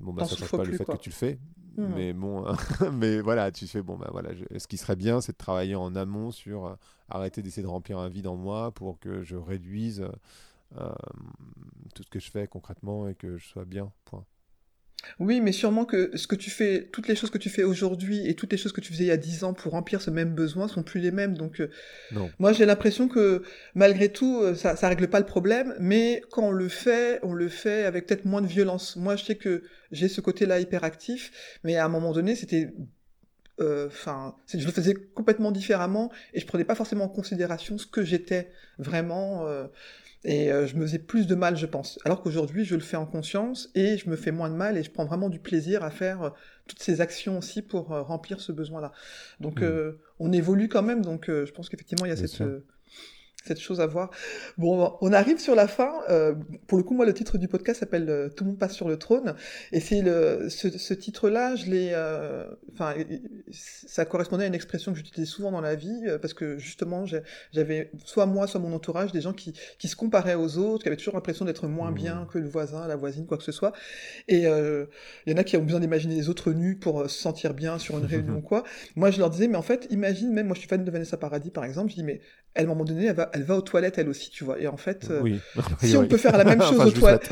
[0.00, 0.96] bon, bah, ça change pas le fait quoi.
[0.96, 1.38] que tu le fais.
[1.76, 1.88] Mhm.
[1.94, 2.44] Mais bon,
[2.92, 4.32] mais voilà, tu fais bon, bah voilà.
[4.34, 6.74] je- ce qui serait bien, c'est de travailler en amont sur euh,
[7.08, 10.06] arrêter d'essayer de remplir un vide en moi pour que je réduise
[10.78, 10.92] euh,
[11.94, 13.92] tout ce que je fais concrètement et que je sois bien.
[14.04, 14.24] Point.
[15.20, 18.26] Oui, mais sûrement que ce que tu fais, toutes les choses que tu fais aujourd'hui
[18.28, 20.10] et toutes les choses que tu faisais il y a 10 ans pour remplir ce
[20.10, 21.36] même besoin sont plus les mêmes.
[21.36, 21.70] Donc, euh,
[22.12, 22.30] Non.
[22.38, 23.42] moi, j'ai l'impression que
[23.74, 27.32] malgré tout, euh, ça, ça règle pas le problème, mais quand on le fait, on
[27.32, 28.96] le fait avec peut-être moins de violence.
[28.96, 32.72] Moi, je sais que j'ai ce côté-là hyperactif, mais à un moment donné, c'était
[33.60, 37.86] euh, enfin, je le faisais complètement différemment et je prenais pas forcément en considération ce
[37.86, 39.46] que j'étais vraiment.
[39.46, 39.66] euh,
[40.24, 41.98] et euh, je me faisais plus de mal, je pense.
[42.04, 44.82] Alors qu'aujourd'hui, je le fais en conscience et je me fais moins de mal et
[44.82, 46.30] je prends vraiment du plaisir à faire euh,
[46.66, 48.92] toutes ces actions aussi pour euh, remplir ce besoin-là.
[49.40, 49.64] Donc, Mm.
[49.64, 51.02] euh, on évolue quand même.
[51.04, 52.40] Donc, euh, je pense qu'effectivement, il y a Bien cette,
[53.44, 54.10] cette chose à voir.
[54.58, 55.92] Bon, on arrive sur la fin.
[56.10, 56.34] Euh,
[56.66, 58.88] pour le coup, moi, le titre du podcast s'appelle euh, Tout le monde passe sur
[58.88, 59.34] le trône.
[59.72, 62.94] Et c'est le, ce, ce titre-là, je l'ai, euh, enfin,
[63.52, 67.04] ça correspondait à une expression que j'utilisais souvent dans la vie, parce que justement,
[67.52, 70.88] j'avais soit moi, soit mon entourage, des gens qui, qui se comparaient aux autres, qui
[70.88, 71.94] avaient toujours l'impression d'être moins Mmh.
[71.94, 73.72] bien que le voisin, la voisine, quoi que ce soit.
[74.28, 74.86] Et euh,
[75.26, 77.78] il y en a qui ont besoin d'imaginer les autres nus pour se sentir bien
[77.78, 78.64] sur une réunion ou quoi.
[78.96, 81.16] Moi, je leur disais, mais en fait, imagine, même moi, je suis fan de Vanessa
[81.16, 82.20] Paradis, par exemple, je dis, mais
[82.54, 84.58] elle, à un moment donné, elle va, elle va aux toilettes, elle aussi, tu vois.
[84.60, 85.40] Et en fait, euh, Oui.
[85.82, 87.30] si on peut faire la même chose Enfin, aux toilettes,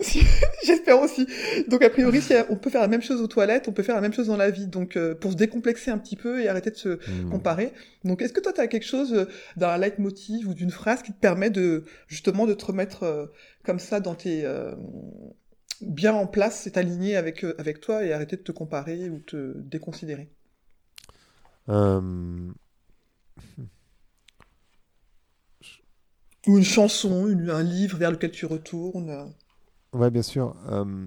[0.64, 1.26] j'espère aussi.
[1.68, 3.94] Donc a priori, si on peut faire la même chose aux toilettes, on peut faire
[3.94, 4.66] la même chose dans la vie.
[4.66, 7.30] Donc euh, pour se décomplexer un petit peu et arrêter de se Hmm.
[7.30, 7.72] comparer.
[8.04, 9.26] Donc est-ce que toi, tu as quelque chose euh,
[9.56, 13.26] d'un leitmotiv ou d'une phrase qui te permet de justement de te remettre euh,
[13.64, 14.44] comme ça dans tes
[15.80, 19.54] bien en place, c'est aligné avec avec toi et arrêter de te comparer ou te
[19.58, 20.28] déconsidérer?
[21.68, 22.00] Euh,
[26.46, 29.10] Ou une chanson, un livre vers lequel tu retournes.
[29.10, 29.26] euh.
[29.92, 30.56] Ouais, bien sûr.
[30.70, 31.06] Euh,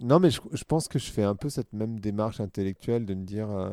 [0.00, 3.24] non, mais je, pense que je fais un peu cette même démarche intellectuelle de me
[3.24, 3.50] dire.
[3.50, 3.70] euh,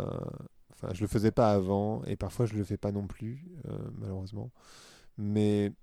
[0.73, 3.77] Enfin, je le faisais pas avant et parfois je le fais pas non plus, euh,
[3.99, 4.51] malheureusement.
[5.17, 5.73] Mais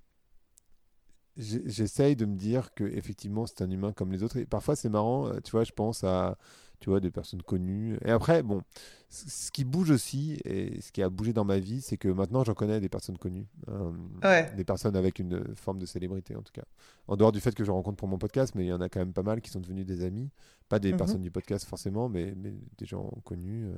[1.36, 4.36] j'essaye de me dire que effectivement c'est un humain comme les autres.
[4.36, 6.36] Et parfois c'est marrant, euh, tu vois, je pense à
[6.81, 7.99] tu vois, des personnes connues.
[8.05, 8.62] Et après, bon,
[9.11, 12.43] ce qui bouge aussi, et ce qui a bougé dans ma vie, c'est que maintenant
[12.45, 13.47] j'en connais des personnes connues.
[13.68, 13.91] euh,
[14.22, 14.51] Ouais.
[14.57, 16.64] Des personnes avec une forme de célébrité en tout cas.
[17.09, 18.89] En dehors du fait que je rencontre pour mon podcast, mais il y en a
[18.89, 20.31] quand même pas mal qui sont devenus des amis.
[20.68, 20.99] Pas des Mhm.
[20.99, 23.66] personnes du podcast forcément, mais, mais des gens connus.
[23.66, 23.74] euh.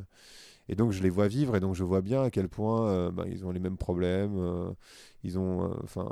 [0.69, 3.11] Et donc je les vois vivre et donc je vois bien à quel point euh,
[3.11, 4.71] bah, ils ont les mêmes problèmes, euh,
[5.25, 6.09] ils ont, enfin,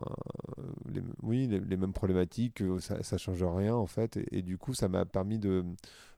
[0.92, 4.16] les- oui, les, les mêmes problématiques, que ça, ça change rien en fait.
[4.16, 5.64] Et, et du coup, ça m'a permis de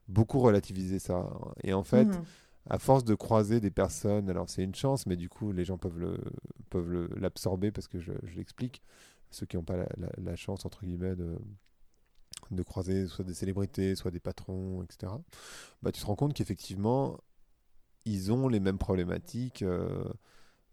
[0.07, 1.29] beaucoup relativiser ça.
[1.63, 2.23] Et en fait, Mhm.
[2.69, 5.77] à force de croiser des personnes, alors c'est une chance, mais du coup, les gens
[5.77, 6.17] peuvent le
[6.69, 8.81] peuvent le- l'absorber parce que je, je l'explique.
[9.31, 11.37] Ceux qui n'ont pas la, la- la chance entre guillemets de
[12.51, 15.13] de croiser soit des célébrités, soit des patrons, etc.
[15.81, 17.17] Bah, tu te rends compte qu'effectivement,
[18.05, 20.03] ils ont les mêmes problématiques euh,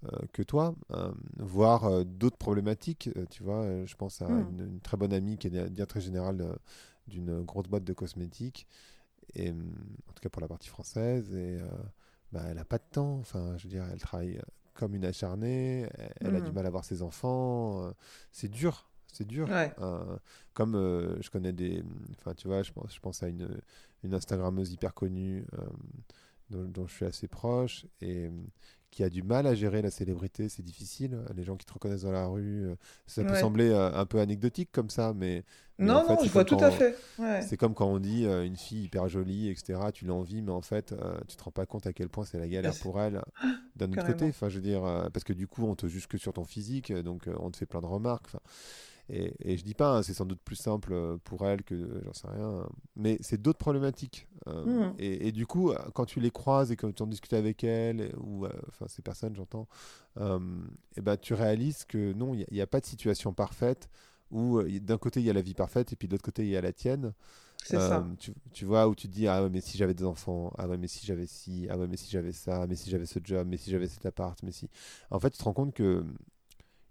[0.04, 3.10] euh, que toi, euh, voire euh, d'autres problématiques.
[3.30, 4.40] Tu vois, je pense à Mm.
[4.42, 6.58] une, une très bonne amie qui est directrice générale
[7.08, 8.66] d'une grosse boîte de cosmétiques,
[9.34, 9.72] et, hum,
[10.08, 11.68] en tout cas pour la partie française, et euh,
[12.32, 13.18] bah, elle n'a pas de temps.
[13.20, 14.42] Enfin, je veux dire, elle travaille euh,
[14.74, 15.88] comme une acharnée,
[16.20, 17.86] elle, a du mal à voir ses enfants.
[17.86, 17.92] euh,
[18.32, 18.88] c'est dur.
[19.12, 19.48] C'est dur.
[19.48, 19.72] Ouais.
[19.80, 20.16] Euh,
[20.54, 21.82] comme euh, je connais des.
[22.18, 23.60] Enfin, tu vois, je pense, je pense à une,
[24.04, 25.66] une Instagrammeuse hyper connue euh,
[26.50, 28.30] dont, dont je suis assez proche et euh,
[28.90, 30.48] qui a du mal à gérer la célébrité.
[30.48, 31.18] C'est difficile.
[31.36, 32.74] Les gens qui te reconnaissent dans la rue, euh,
[33.06, 33.40] ça peut Ouais.
[33.40, 35.44] sembler euh, un peu anecdotique comme ça, mais.
[35.78, 36.96] mais Non, en fait, non, je vois tout à fait.
[37.18, 37.40] Ouais.
[37.42, 39.78] C'est comme quand on dit euh, une fille hyper jolie, etc.
[39.94, 42.38] Tu l'envies, mais en fait, euh, tu te rends pas compte à quel point c'est
[42.38, 43.22] la galère pour elle
[43.76, 44.26] d'un autre côté.
[44.28, 46.44] Enfin, je veux dire, euh, parce que du coup, on te juge que sur ton
[46.44, 48.26] physique, donc on te fait plein de remarques.
[48.26, 48.40] Enfin,
[49.10, 51.74] et, et je dis pas, hein, c'est sans doute plus simple euh, pour elle que
[51.74, 54.28] euh, j'en sais rien, mais c'est d'autres problématiques.
[54.48, 54.94] euh, Mhm.
[54.98, 58.00] et, et du coup, quand tu les croises et que tu en discutes avec elles,
[58.00, 59.68] et- ou euh, enfin ces personnes, j'entends,
[60.18, 60.38] euh,
[60.96, 63.88] et ben tu réalises que non, il n'y a, pas de situation parfaite
[64.30, 66.50] où d'un côté il y a la vie parfaite et puis de l'autre côté il
[66.50, 67.12] y a la tienne.
[67.62, 68.10] C'est ça.
[68.18, 70.66] Tu, tu vois, où tu te dis, ah ouais, mais si j'avais des enfants, ah
[70.68, 73.18] ouais, mais si j'avais ci, ah ouais, mais si j'avais ça, mais si j'avais ce
[73.22, 74.68] job, mais si j'avais cet appart, mais si.
[75.10, 76.04] En fait, tu te rends compte que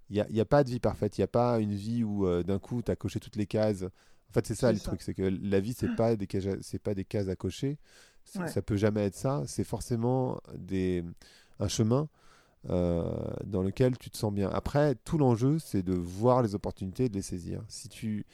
[0.09, 2.03] il n'y a, y a pas de vie parfaite, il n'y a pas une vie
[2.03, 3.83] où euh, d'un coup tu as coché toutes les cases.
[3.83, 4.83] En fait, c'est ça le ça.
[4.89, 6.27] truc, c'est que la vie, c'est pas des
[6.61, 7.77] c'est pas des cases à cocher.
[8.35, 8.47] Ouais.
[8.47, 9.43] Ça peut jamais être ça.
[9.47, 11.03] C'est forcément des,
[11.59, 12.09] un chemin
[12.69, 13.03] euh,
[13.45, 14.49] dans lequel tu te sens bien.
[14.49, 17.63] Après, tout l'enjeu, c'est de voir les opportunités et de les saisir.
[17.67, 18.25] Si tu,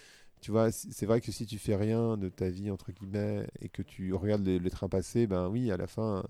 [0.46, 3.68] tu vois, c'est vrai que si tu fais rien de ta vie, entre guillemets, et
[3.68, 6.24] que tu regardes les, les trains passer, ben oui, à la fin,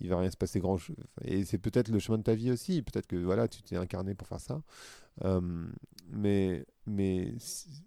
[0.00, 0.96] il va rien se passer grand chose.
[1.22, 2.80] Et c'est peut-être le chemin de ta vie aussi.
[2.80, 4.62] Peut-être que voilà, tu t'es incarné pour faire ça.
[6.10, 7.34] Mais mais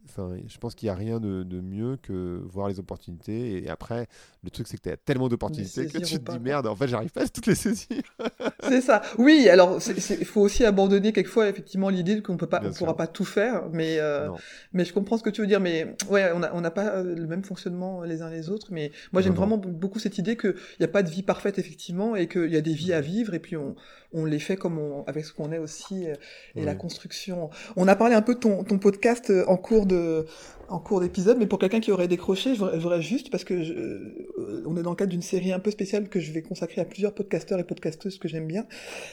[0.05, 3.63] enfin, je pense qu'il n'y a rien de, de, mieux que voir les opportunités.
[3.63, 4.07] Et après,
[4.43, 6.87] le truc, c'est que tu as tellement d'opportunités que tu te dis merde, en fait,
[6.87, 8.01] j'arrive pas à toutes les saisir.
[8.63, 9.01] c'est ça.
[9.17, 9.79] Oui, alors
[10.19, 13.69] il faut aussi abandonner quelquefois effectivement l'idée qu'on on pourra pas tout faire.
[13.71, 14.29] Mais euh,
[14.73, 15.59] mais je comprends ce que tu veux dire.
[15.59, 18.67] Mais ouais, on n'a on pas euh, le même fonctionnement les uns les autres.
[18.71, 22.15] Mais moi, j'aime vraiment beaucoup cette idée qu'il n'y a pas de vie parfaite effectivement
[22.15, 23.75] et qu'il y a des vies à vivre et puis on,
[24.13, 26.15] on les fait comme on, avec ce qu'on est aussi euh,
[26.55, 27.49] et la construction.
[27.75, 30.25] On a parlé un peu de ton, ton podcast euh, en cours de
[30.67, 33.73] en cours d'épisode, mais pour quelqu'un qui aurait décroché, je voudrais juste parce que je,
[33.73, 36.79] euh, on est dans le cadre d'une série un peu spéciale que je vais consacrer
[36.79, 38.65] à plusieurs podcasteurs et podcasteuses que j'aime bien.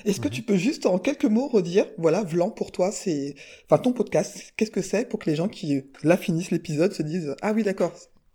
[0.05, 3.35] Est-ce que tu peux juste en quelques mots redire, voilà, Vlan pour toi, c'est,
[3.69, 7.03] enfin ton podcast, qu'est-ce que c'est pour que les gens qui là finissent l'épisode se
[7.03, 7.93] disent ah oui d'accord,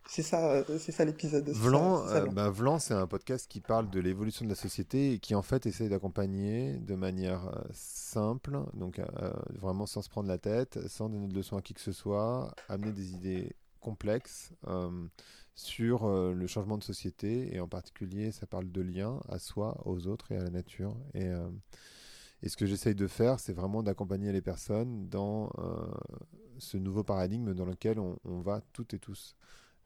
[0.07, 1.49] c'est ça, euh, c'est ça l'épisode.
[1.49, 5.19] Vlan, euh, bah, Vlan, c'est un podcast qui parle de l'évolution de la société et
[5.19, 9.01] qui en fait essaie d'accompagner de manière euh, simple, donc
[9.49, 12.53] vraiment sans se prendre la tête, sans donner de leçons à qui que ce soit,
[12.69, 14.51] amener des idées complexes
[15.55, 17.55] sur le changement de société.
[17.55, 20.95] Et en particulier ça parle de lien à soi, aux autres et à la nature.
[21.13, 21.29] Et
[22.43, 25.49] et ce que j'essaye de faire, c'est vraiment d'accompagner les personnes dans
[26.59, 29.35] ce nouveau paradigme dans lequel on, on va toutes et tous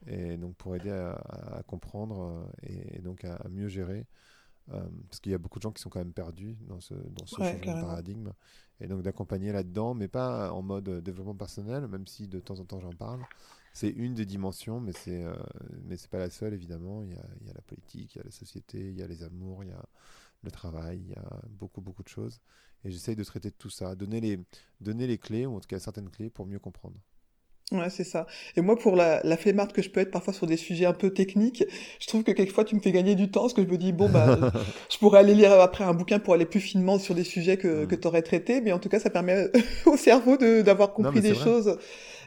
[0.06, 4.06] et donc pour aider à, comprendre euh, et, donc à, mieux gérer.
[4.74, 6.93] Euh, parce qu'il y a beaucoup de gens qui sont quand même perdus dans ce,
[6.93, 8.34] dans ce changement de paradigme.
[8.80, 12.66] Et donc d'accompagner là-dedans, mais pas en mode développement personnel, même si de temps en
[12.66, 13.22] temps j'en parle.
[13.74, 15.36] C'est une des dimensions, mais c'est euh,
[15.86, 17.02] mais c'est pas la seule évidemment.
[17.04, 19.02] Il y, a, il y a la politique, il y a la société, il y
[19.02, 19.84] a les amours, il y a
[20.43, 22.39] le travail, il y a beaucoup beaucoup de choses.
[22.84, 24.39] Et j'essaye de traiter tout ça, donner les
[24.82, 26.98] donner les clés ou en tout cas certaines clés pour mieux comprendre.
[27.74, 28.28] Ouais, c'est ça.
[28.55, 30.93] Et moi, pour la, la flemmarde que je peux être parfois sur des sujets un
[30.93, 31.65] peu techniques,
[31.99, 33.91] je trouve que quelquefois tu me fais gagner du temps parce que je me dis,
[33.91, 34.39] bon, bah,
[34.89, 37.84] je pourrais aller lire après un bouquin pour aller plus finement sur des sujets que,
[37.84, 39.51] que tu aurais traités, mais en tout cas, ça permet
[39.86, 41.78] au cerveau de, d'avoir compris des choses.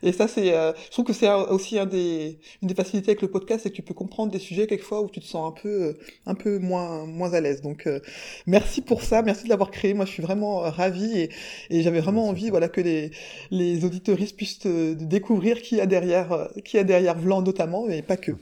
[0.03, 3.23] Et ça, c'est, euh, je trouve que c'est aussi un des, une des facilités avec
[3.23, 5.61] le podcast, c'est que tu peux comprendre des sujets quelquefois où tu te sens un
[5.61, 5.93] peu, euh,
[6.27, 7.61] un peu moins, moins à l'aise.
[7.61, 8.01] Donc, euh,
[8.47, 9.95] merci pour ça, merci de l'avoir créé.
[9.95, 11.31] Moi, je suis vraiment ravie et,
[11.71, 13.11] et j'avais vraiment envie, voilà, que les,
[13.51, 18.33] les auditoristes puissent découvrir qui a derrière, qui a derrière Vlan notamment, mais pas que.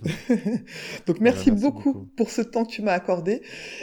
[1.07, 3.43] Donc, merci, beaucoup, pour ce temps que tu m'as accordé.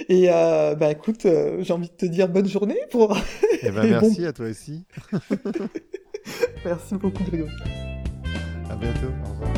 [0.10, 1.26] Et bah écoute,
[1.60, 3.18] j'ai envie de te dire bonne journée pour.
[3.62, 4.84] Eh ben, merci à toi aussi.
[6.66, 7.52] Merci beaucoup, Grégory.
[8.70, 9.08] À bientôt.
[9.26, 9.54] Au revoir.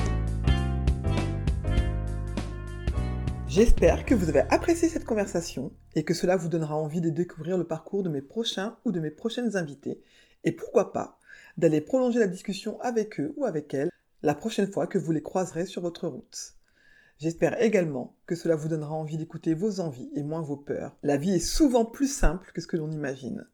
[3.47, 7.57] J'espère que vous avez apprécié cette conversation et que cela vous donnera envie de découvrir
[7.57, 10.01] le parcours de mes prochains ou de mes prochaines invités
[10.43, 11.17] et pourquoi pas
[11.57, 13.89] d'aller prolonger la discussion avec eux ou avec elles
[14.21, 16.53] la prochaine fois que vous les croiserez sur votre route.
[17.19, 20.95] J'espère également que cela vous donnera envie d'écouter vos envies et moins vos peurs.
[21.01, 23.47] La vie est souvent plus simple que ce que l'on imagine.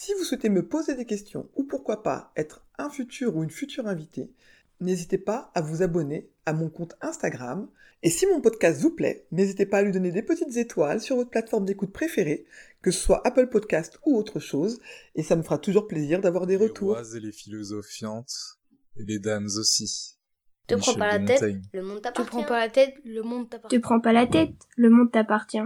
[0.00, 3.50] Si vous souhaitez me poser des questions ou pourquoi pas être un futur ou une
[3.50, 4.30] future invitée,
[4.78, 7.68] n'hésitez pas à vous abonner à mon compte Instagram.
[8.04, 11.16] Et si mon podcast vous plaît, n'hésitez pas à lui donner des petites étoiles sur
[11.16, 12.46] votre plateforme d'écoute préférée,
[12.80, 14.78] que ce soit Apple Podcast ou autre chose,
[15.16, 16.96] et ça me fera toujours plaisir d'avoir des retours.
[16.96, 18.60] Les et les philosophiantes,
[18.98, 20.16] et les dames aussi.
[20.68, 21.42] Te prends pas la tête,
[21.72, 22.30] le monde t'appartient.
[22.30, 23.76] Te prends pas la tête, le monde t'appartient.
[23.76, 25.58] Te prends pas la tête, le monde t'appartient.